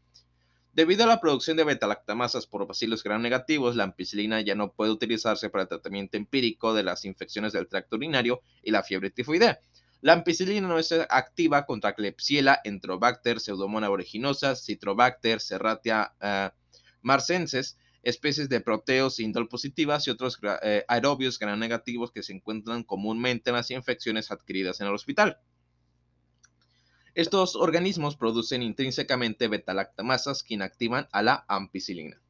Debido 0.75 1.05
a 1.05 1.07
la 1.07 1.21
producción 1.21 1.57
de 1.57 1.63
beta-lactamasas 1.63 2.49
por 2.49 2.67
bacilos 2.67 3.05
gram 3.05 3.23
negativos, 3.23 3.77
la 3.77 3.85
ampicilina 3.85 4.41
ya 4.41 4.57
no 4.57 4.73
puede 4.73 4.91
utilizarse 4.91 5.49
para 5.49 5.63
el 5.63 5.69
tratamiento 5.69 6.17
empírico 6.17 6.75
de 6.75 6.83
las 6.83 7.05
infecciones 7.05 7.53
del 7.53 7.69
tracto 7.69 7.95
urinario 7.95 8.43
y 8.61 8.73
la 8.73 8.83
fiebre 8.83 9.11
tifoidea. 9.11 9.61
La 10.01 10.15
ampicilina 10.15 10.67
no 10.67 10.81
es 10.81 10.91
activa 10.91 11.65
contra 11.65 11.95
Klebsiella, 11.95 12.59
Enterobacter, 12.65 13.39
Pseudomonas 13.39 13.89
aeruginosa, 13.89 14.57
Citrobacter, 14.57 15.41
Serratia 15.41 16.13
uh, 16.21 16.51
marcenses, 17.03 17.79
especies 18.03 18.49
de 18.49 18.61
proteos 18.61 19.21
indol 19.21 19.49
positivas 19.49 20.09
y 20.09 20.11
otros 20.11 20.41
eh, 20.63 20.85
aerobios 20.89 21.39
gram 21.39 21.57
negativos 21.57 22.11
que 22.11 22.25
se 22.25 22.33
encuentran 22.33 22.83
comúnmente 22.83 23.51
en 23.51 23.57
las 23.57 23.71
infecciones 23.71 24.33
adquiridas 24.33 24.81
en 24.81 24.89
el 24.89 24.95
hospital. 24.95 25.39
Estos 27.15 27.55
organismos 27.55 28.17
producen 28.17 28.63
intrínsecamente 28.63 29.47
beta-lactamasas 29.47 30.43
que 30.43 30.55
inactivan 30.55 31.07
a 31.13 31.23
la 31.23 31.45
ampicilina. 31.47 32.21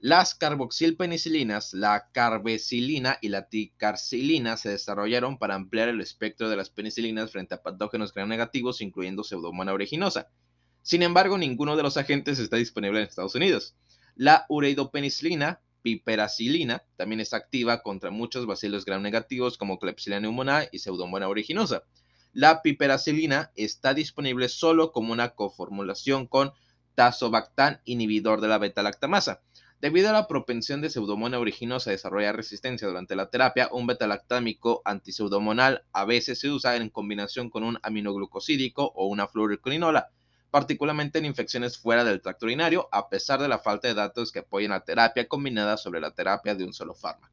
Las 0.00 0.34
carboxilpenicilinas, 0.34 1.72
la 1.72 2.10
carbecilina 2.10 3.18
y 3.20 3.28
la 3.28 3.48
ticarcilina 3.48 4.56
se 4.56 4.70
desarrollaron 4.70 5.38
para 5.38 5.54
ampliar 5.54 5.88
el 5.88 6.00
espectro 6.00 6.50
de 6.50 6.56
las 6.56 6.70
penicilinas 6.70 7.30
frente 7.30 7.54
a 7.54 7.62
patógenos 7.62 8.12
gram 8.12 8.28
negativos, 8.28 8.80
incluyendo 8.80 9.22
Pseudomonas 9.22 9.70
aeruginosa. 9.70 10.28
Sin 10.82 11.04
embargo, 11.04 11.38
ninguno 11.38 11.76
de 11.76 11.84
los 11.84 11.96
agentes 11.96 12.40
está 12.40 12.56
disponible 12.56 12.98
en 12.98 13.06
Estados 13.06 13.36
Unidos. 13.36 13.76
La 14.16 14.44
ureidopenicilina, 14.48 15.60
piperacilina, 15.82 16.82
también 16.96 17.20
está 17.20 17.36
activa 17.36 17.80
contra 17.84 18.10
muchos 18.10 18.44
bacilos 18.44 18.84
gram 18.84 19.02
negativos 19.02 19.56
como 19.56 19.78
Klebsiella 19.78 20.18
pneumoniae 20.18 20.68
y 20.72 20.80
Pseudomonas 20.80 21.28
aeruginosa. 21.28 21.84
La 22.34 22.62
piperacilina 22.62 23.52
está 23.56 23.92
disponible 23.92 24.48
solo 24.48 24.90
como 24.90 25.12
una 25.12 25.34
coformulación 25.34 26.26
con 26.26 26.52
tazobactam, 26.94 27.76
inhibidor 27.84 28.40
de 28.40 28.48
la 28.48 28.56
beta-lactamasa. 28.56 29.42
Debido 29.82 30.08
a 30.08 30.12
la 30.12 30.26
propensión 30.26 30.80
de 30.80 30.88
Pseudomonas 30.88 31.38
aeruginosa 31.38 31.90
a 31.90 31.92
desarrollar 31.92 32.34
resistencia 32.34 32.88
durante 32.88 33.16
la 33.16 33.28
terapia, 33.28 33.68
un 33.70 33.86
beta-lactámico 33.86 34.80
antipseudomonal 34.86 35.84
a 35.92 36.06
veces 36.06 36.40
se 36.40 36.48
usa 36.48 36.76
en 36.76 36.88
combinación 36.88 37.50
con 37.50 37.64
un 37.64 37.78
aminoglucosídico 37.82 38.92
o 38.94 39.08
una 39.08 39.28
fluoroquininola, 39.28 40.08
particularmente 40.50 41.18
en 41.18 41.26
infecciones 41.26 41.76
fuera 41.76 42.02
del 42.02 42.22
tracto 42.22 42.46
urinario, 42.46 42.88
a 42.92 43.10
pesar 43.10 43.42
de 43.42 43.48
la 43.48 43.58
falta 43.58 43.88
de 43.88 43.94
datos 43.94 44.32
que 44.32 44.38
apoyen 44.38 44.70
la 44.70 44.84
terapia 44.84 45.28
combinada 45.28 45.76
sobre 45.76 46.00
la 46.00 46.12
terapia 46.12 46.54
de 46.54 46.64
un 46.64 46.72
solo 46.72 46.94
fármaco. 46.94 47.31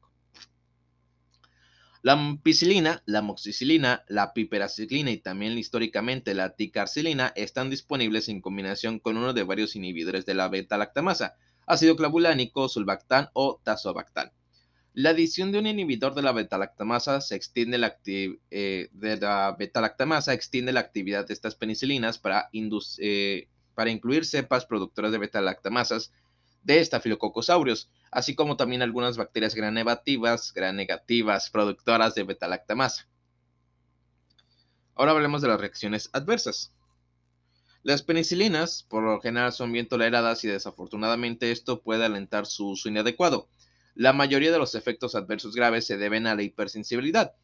La 2.02 2.12
ampicilina, 2.14 3.02
la 3.04 3.18
amoxicilina, 3.18 4.04
la 4.08 4.32
piperacilina 4.32 5.10
y 5.10 5.18
también 5.18 5.58
históricamente 5.58 6.32
la 6.32 6.56
ticarcilina 6.56 7.30
están 7.36 7.68
disponibles 7.68 8.30
en 8.30 8.40
combinación 8.40 9.00
con 9.00 9.18
uno 9.18 9.34
de 9.34 9.42
varios 9.42 9.76
inhibidores 9.76 10.24
de 10.24 10.32
la 10.32 10.48
beta-lactamasa, 10.48 11.36
ácido 11.66 11.96
clavulánico, 11.96 12.70
sulbactán 12.70 13.28
o 13.34 13.60
tazobactán. 13.62 14.32
La 14.94 15.10
adición 15.10 15.52
de 15.52 15.58
un 15.58 15.66
inhibidor 15.66 16.14
de 16.14 16.22
la 16.22 16.32
beta-lactamasa 16.32 17.18
extiende 17.36 17.76
la 17.76 17.98
eh, 18.06 18.88
beta-lactamasa 18.92 20.32
extiende 20.32 20.72
la 20.72 20.80
actividad 20.80 21.26
de 21.26 21.34
estas 21.34 21.54
penicilinas 21.54 22.18
para, 22.18 22.48
eh, 22.98 23.48
para 23.74 23.90
incluir 23.90 24.24
cepas 24.24 24.64
productoras 24.64 25.12
de 25.12 25.18
beta-lactamasas 25.18 26.12
de 26.62 26.84
Staphylococcus 26.84 27.50
aureus, 27.50 27.90
así 28.10 28.34
como 28.34 28.56
también 28.56 28.82
algunas 28.82 29.16
bacterias 29.16 29.54
gran 29.54 29.74
negativas, 29.74 30.52
gran 30.52 30.76
negativas 30.76 31.50
productoras 31.50 32.14
de 32.14 32.24
beta-lactamasa. 32.24 33.08
Ahora 34.94 35.12
hablemos 35.12 35.40
de 35.40 35.48
las 35.48 35.60
reacciones 35.60 36.10
adversas. 36.12 36.72
Las 37.82 38.02
penicilinas, 38.02 38.82
por 38.82 39.02
lo 39.02 39.20
general, 39.20 39.52
son 39.52 39.72
bien 39.72 39.88
toleradas 39.88 40.44
y 40.44 40.48
desafortunadamente 40.48 41.50
esto 41.50 41.80
puede 41.82 42.04
alentar 42.04 42.44
su 42.44 42.68
uso 42.68 42.90
inadecuado. 42.90 43.48
La 43.94 44.12
mayoría 44.12 44.52
de 44.52 44.58
los 44.58 44.74
efectos 44.74 45.14
adversos 45.14 45.54
graves 45.54 45.86
se 45.86 45.96
deben 45.96 46.26
a 46.26 46.34
la 46.34 46.42
hipersensibilidad, 46.42 47.34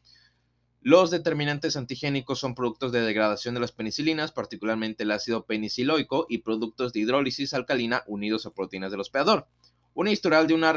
los 0.87 1.11
determinantes 1.11 1.75
antigénicos 1.75 2.39
son 2.39 2.55
productos 2.55 2.93
de 2.93 3.01
degradación 3.01 3.53
de 3.53 3.59
las 3.59 3.73
penicilinas, 3.73 4.31
particularmente 4.31 5.03
el 5.03 5.11
ácido 5.11 5.45
peniciloico 5.45 6.27
y 6.29 6.37
productos 6.37 6.93
de 6.93 7.01
hidrólisis 7.01 7.53
alcalina 7.53 8.03
unidos 8.07 8.45
a 8.45 8.51
proteínas 8.51 8.89
del 8.91 9.01
hospedador. 9.01 9.49
Un 9.93 10.07
historial 10.07 10.47
de 10.47 10.53
una, 10.53 10.71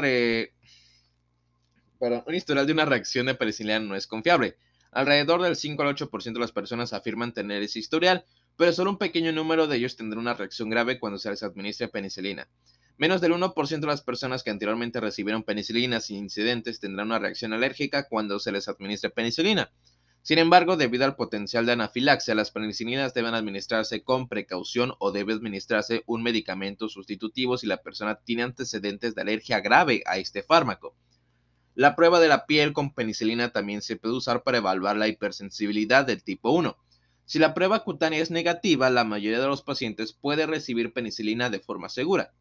un 2.25 2.35
historial 2.35 2.67
de 2.67 2.73
una 2.73 2.83
reacción 2.83 3.27
de 3.27 3.35
penicilina 3.35 3.79
no 3.79 3.95
es 3.95 4.05
confiable. 4.05 4.57
Alrededor 4.91 5.43
del 5.43 5.55
5 5.55 5.81
al 5.81 5.95
8% 5.95 6.33
de 6.33 6.39
las 6.41 6.51
personas 6.51 6.91
afirman 6.91 7.33
tener 7.33 7.63
ese 7.63 7.79
historial, 7.79 8.25
pero 8.57 8.73
solo 8.73 8.89
un 8.89 8.97
pequeño 8.97 9.31
número 9.31 9.67
de 9.67 9.77
ellos 9.77 9.95
tendrá 9.95 10.19
una 10.19 10.33
reacción 10.33 10.69
grave 10.69 10.99
cuando 10.99 11.19
se 11.19 11.29
les 11.29 11.41
administre 11.41 11.87
penicilina. 11.87 12.49
Menos 12.97 13.21
del 13.21 13.31
1% 13.31 13.79
de 13.79 13.87
las 13.87 14.01
personas 14.01 14.43
que 14.43 14.49
anteriormente 14.49 14.99
recibieron 14.99 15.43
penicilina 15.43 16.01
sin 16.01 16.17
incidentes 16.17 16.81
tendrán 16.81 17.07
una 17.07 17.19
reacción 17.19 17.53
alérgica 17.53 18.09
cuando 18.09 18.39
se 18.39 18.51
les 18.51 18.67
administre 18.67 19.09
penicilina. 19.09 19.71
Sin 20.23 20.37
embargo, 20.37 20.77
debido 20.77 21.05
al 21.05 21.15
potencial 21.15 21.65
de 21.65 21.71
anafilaxia, 21.71 22.35
las 22.35 22.51
penicilinas 22.51 23.15
deben 23.15 23.33
administrarse 23.33 24.03
con 24.03 24.27
precaución 24.27 24.93
o 24.99 25.11
debe 25.11 25.33
administrarse 25.33 26.03
un 26.05 26.21
medicamento 26.21 26.89
sustitutivo 26.89 27.57
si 27.57 27.65
la 27.65 27.81
persona 27.81 28.15
tiene 28.15 28.43
antecedentes 28.43 29.15
de 29.15 29.21
alergia 29.21 29.61
grave 29.61 30.03
a 30.05 30.17
este 30.17 30.43
fármaco. 30.43 30.95
La 31.73 31.95
prueba 31.95 32.19
de 32.19 32.27
la 32.27 32.45
piel 32.45 32.71
con 32.71 32.93
penicilina 32.93 33.51
también 33.51 33.81
se 33.81 33.95
puede 33.95 34.15
usar 34.15 34.43
para 34.43 34.59
evaluar 34.59 34.95
la 34.95 35.07
hipersensibilidad 35.07 36.05
del 36.05 36.21
tipo 36.23 36.51
1. 36.51 36.77
Si 37.25 37.39
la 37.39 37.55
prueba 37.55 37.83
cutánea 37.83 38.21
es 38.21 38.29
negativa, 38.29 38.91
la 38.91 39.05
mayoría 39.05 39.39
de 39.39 39.47
los 39.47 39.63
pacientes 39.63 40.13
puede 40.13 40.45
recibir 40.45 40.93
penicilina 40.93 41.49
de 41.49 41.61
forma 41.61 41.89
segura. 41.89 42.33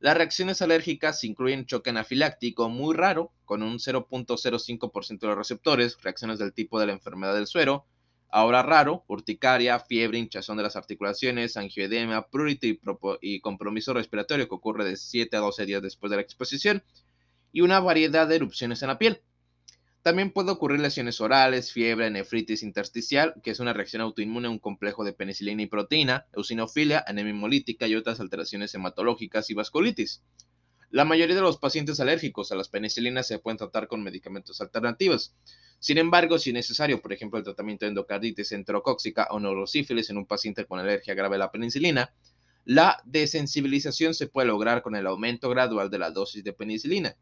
Las 0.00 0.16
reacciones 0.16 0.62
alérgicas 0.62 1.24
incluyen 1.24 1.66
choque 1.66 1.90
anafiláctico 1.90 2.68
muy 2.68 2.94
raro, 2.94 3.32
con 3.44 3.62
un 3.64 3.78
0.05% 3.78 5.18
de 5.18 5.26
los 5.26 5.36
receptores, 5.36 5.96
reacciones 6.00 6.38
del 6.38 6.52
tipo 6.52 6.78
de 6.78 6.86
la 6.86 6.92
enfermedad 6.92 7.34
del 7.34 7.48
suero, 7.48 7.84
ahora 8.30 8.62
raro, 8.62 9.04
urticaria, 9.08 9.80
fiebre, 9.80 10.18
hinchazón 10.18 10.56
de 10.56 10.62
las 10.62 10.76
articulaciones, 10.76 11.56
angioedema, 11.56 12.28
prurito 12.28 12.66
y, 13.20 13.40
compromiso 13.40 13.92
respiratorio 13.92 14.48
que 14.48 14.54
ocurre 14.54 14.84
de 14.84 14.96
7 14.96 15.36
a 15.36 15.40
12 15.40 15.66
días 15.66 15.82
después 15.82 16.10
de 16.10 16.16
la 16.16 16.22
exposición, 16.22 16.84
y 17.50 17.62
una 17.62 17.80
variedad 17.80 18.28
de 18.28 18.36
erupciones 18.36 18.82
en 18.82 18.88
la 18.88 18.98
piel. 18.98 19.22
También 20.08 20.30
puede 20.30 20.50
ocurrir 20.50 20.80
lesiones 20.80 21.20
orales, 21.20 21.70
fiebre, 21.70 22.08
nefritis 22.08 22.62
intersticial, 22.62 23.34
que 23.42 23.50
es 23.50 23.60
una 23.60 23.74
reacción 23.74 24.00
autoinmune 24.00 24.46
a 24.46 24.50
un 24.50 24.58
complejo 24.58 25.04
de 25.04 25.12
penicilina 25.12 25.60
y 25.60 25.66
proteína, 25.66 26.26
eosinofilia, 26.34 27.04
anemia 27.06 27.32
hemolítica 27.32 27.86
y 27.86 27.94
otras 27.94 28.18
alteraciones 28.18 28.74
hematológicas 28.74 29.50
y 29.50 29.54
vasculitis. 29.54 30.22
La 30.88 31.04
mayoría 31.04 31.36
de 31.36 31.42
los 31.42 31.58
pacientes 31.58 32.00
alérgicos 32.00 32.50
a 32.50 32.54
las 32.54 32.70
penicilinas 32.70 33.26
se 33.26 33.38
pueden 33.38 33.58
tratar 33.58 33.86
con 33.86 34.02
medicamentos 34.02 34.62
alternativos. 34.62 35.34
Sin 35.78 35.98
embargo, 35.98 36.38
si 36.38 36.48
es 36.48 36.54
necesario, 36.54 37.02
por 37.02 37.12
ejemplo, 37.12 37.38
el 37.38 37.44
tratamiento 37.44 37.84
de 37.84 37.90
endocarditis 37.90 38.52
enterocóxica 38.52 39.28
o 39.30 39.38
neurosífilis 39.38 40.08
en 40.08 40.16
un 40.16 40.24
paciente 40.24 40.64
con 40.64 40.80
alergia 40.80 41.12
grave 41.12 41.36
a 41.36 41.40
la 41.40 41.52
penicilina, 41.52 42.14
la 42.64 43.02
desensibilización 43.04 44.14
se 44.14 44.26
puede 44.26 44.48
lograr 44.48 44.80
con 44.80 44.96
el 44.96 45.06
aumento 45.06 45.50
gradual 45.50 45.90
de 45.90 45.98
la 45.98 46.10
dosis 46.10 46.42
de 46.42 46.54
penicilina. 46.54 47.14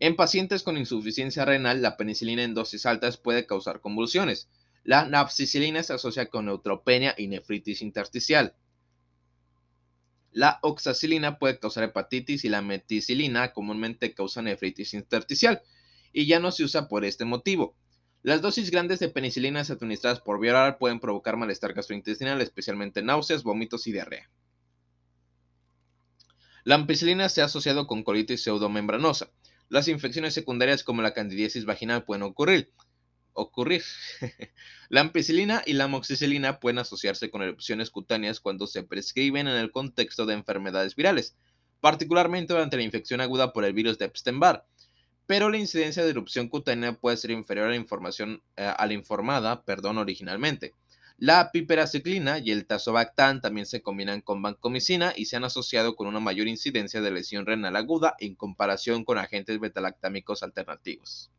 En 0.00 0.16
pacientes 0.16 0.62
con 0.62 0.76
insuficiencia 0.76 1.44
renal, 1.44 1.80
la 1.80 1.96
penicilina 1.96 2.42
en 2.42 2.54
dosis 2.54 2.86
altas 2.86 3.16
puede 3.16 3.46
causar 3.46 3.80
convulsiones. 3.80 4.48
La 4.82 5.06
napsicilina 5.06 5.82
se 5.82 5.94
asocia 5.94 6.26
con 6.26 6.46
neutropenia 6.46 7.14
y 7.16 7.28
nefritis 7.28 7.80
intersticial. 7.80 8.54
La 10.30 10.58
oxacilina 10.62 11.38
puede 11.38 11.58
causar 11.60 11.84
hepatitis 11.84 12.44
y 12.44 12.48
la 12.48 12.60
meticilina 12.60 13.52
comúnmente 13.52 14.14
causa 14.14 14.42
nefritis 14.42 14.92
intersticial 14.92 15.62
y 16.12 16.26
ya 16.26 16.40
no 16.40 16.50
se 16.50 16.64
usa 16.64 16.88
por 16.88 17.04
este 17.04 17.24
motivo. 17.24 17.76
Las 18.22 18.42
dosis 18.42 18.70
grandes 18.70 18.98
de 18.98 19.10
penicilinas 19.10 19.70
administradas 19.70 20.20
por 20.20 20.40
vía 20.40 20.52
oral 20.52 20.78
pueden 20.78 20.98
provocar 20.98 21.36
malestar 21.36 21.72
gastrointestinal, 21.72 22.40
especialmente 22.40 23.02
náuseas, 23.02 23.42
vómitos 23.42 23.86
y 23.86 23.92
diarrea. 23.92 24.30
La 26.64 26.74
ampicilina 26.76 27.28
se 27.28 27.42
ha 27.42 27.44
asociado 27.44 27.86
con 27.86 28.02
colitis 28.02 28.42
pseudomembranosa. 28.42 29.30
Las 29.68 29.88
infecciones 29.88 30.34
secundarias 30.34 30.84
como 30.84 31.02
la 31.02 31.14
candidiasis 31.14 31.64
vaginal 31.64 32.04
pueden 32.04 32.22
ocurrir. 32.22 32.72
ocurrir. 33.32 33.82
la 34.88 35.00
ampicilina 35.00 35.62
y 35.66 35.72
la 35.72 35.84
amoxicilina 35.84 36.60
pueden 36.60 36.78
asociarse 36.78 37.30
con 37.30 37.42
erupciones 37.42 37.90
cutáneas 37.90 38.40
cuando 38.40 38.66
se 38.66 38.84
prescriben 38.84 39.48
en 39.48 39.56
el 39.56 39.72
contexto 39.72 40.26
de 40.26 40.34
enfermedades 40.34 40.94
virales, 40.94 41.36
particularmente 41.80 42.52
durante 42.52 42.76
la 42.76 42.82
infección 42.82 43.20
aguda 43.20 43.52
por 43.52 43.64
el 43.64 43.72
virus 43.72 43.98
de 43.98 44.04
Epstein-Barr. 44.04 44.64
Pero 45.26 45.48
la 45.48 45.56
incidencia 45.56 46.04
de 46.04 46.10
erupción 46.10 46.48
cutánea 46.48 46.92
puede 46.92 47.16
ser 47.16 47.30
inferior 47.30 47.66
a 47.66 47.70
la, 47.70 47.76
información, 47.76 48.42
eh, 48.56 48.64
a 48.64 48.86
la 48.86 48.92
informada 48.92 49.64
perdón, 49.64 49.98
originalmente. 49.98 50.74
La 51.16 51.52
piperaciclina 51.52 52.38
y 52.38 52.50
el 52.50 52.66
tazobactam 52.66 53.40
también 53.40 53.66
se 53.66 53.82
combinan 53.82 54.20
con 54.20 54.42
vancomicina 54.42 55.12
y 55.16 55.26
se 55.26 55.36
han 55.36 55.44
asociado 55.44 55.94
con 55.94 56.08
una 56.08 56.18
mayor 56.18 56.48
incidencia 56.48 57.00
de 57.00 57.12
lesión 57.12 57.46
renal 57.46 57.76
aguda 57.76 58.16
en 58.18 58.34
comparación 58.34 59.04
con 59.04 59.18
agentes 59.18 59.60
betalactámicos 59.60 60.42
alternativos. 60.42 61.30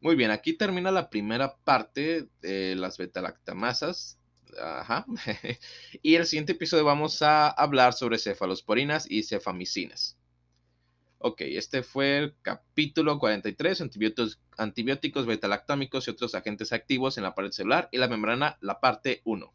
Muy 0.00 0.14
bien, 0.14 0.30
aquí 0.30 0.52
termina 0.52 0.90
la 0.90 1.08
primera 1.08 1.56
parte 1.56 2.28
de 2.42 2.76
las 2.76 2.98
betalactamasas. 2.98 4.18
Ajá. 4.62 5.06
y 6.02 6.14
el 6.16 6.26
siguiente 6.26 6.52
episodio 6.52 6.84
vamos 6.84 7.22
a 7.22 7.48
hablar 7.48 7.94
sobre 7.94 8.18
cefalosporinas 8.18 9.10
y 9.10 9.22
cefamicinas. 9.22 10.17
Ok, 11.20 11.40
este 11.40 11.82
fue 11.82 12.18
el 12.18 12.34
capítulo 12.42 13.18
43, 13.18 13.80
antibióticos, 13.80 14.40
antibióticos 14.56 15.26
betalactámicos 15.26 16.06
y 16.06 16.12
otros 16.12 16.36
agentes 16.36 16.72
activos 16.72 17.18
en 17.18 17.24
la 17.24 17.34
pared 17.34 17.50
celular 17.50 17.88
y 17.90 17.98
la 17.98 18.06
membrana, 18.06 18.56
la 18.60 18.78
parte 18.78 19.20
1. 19.24 19.52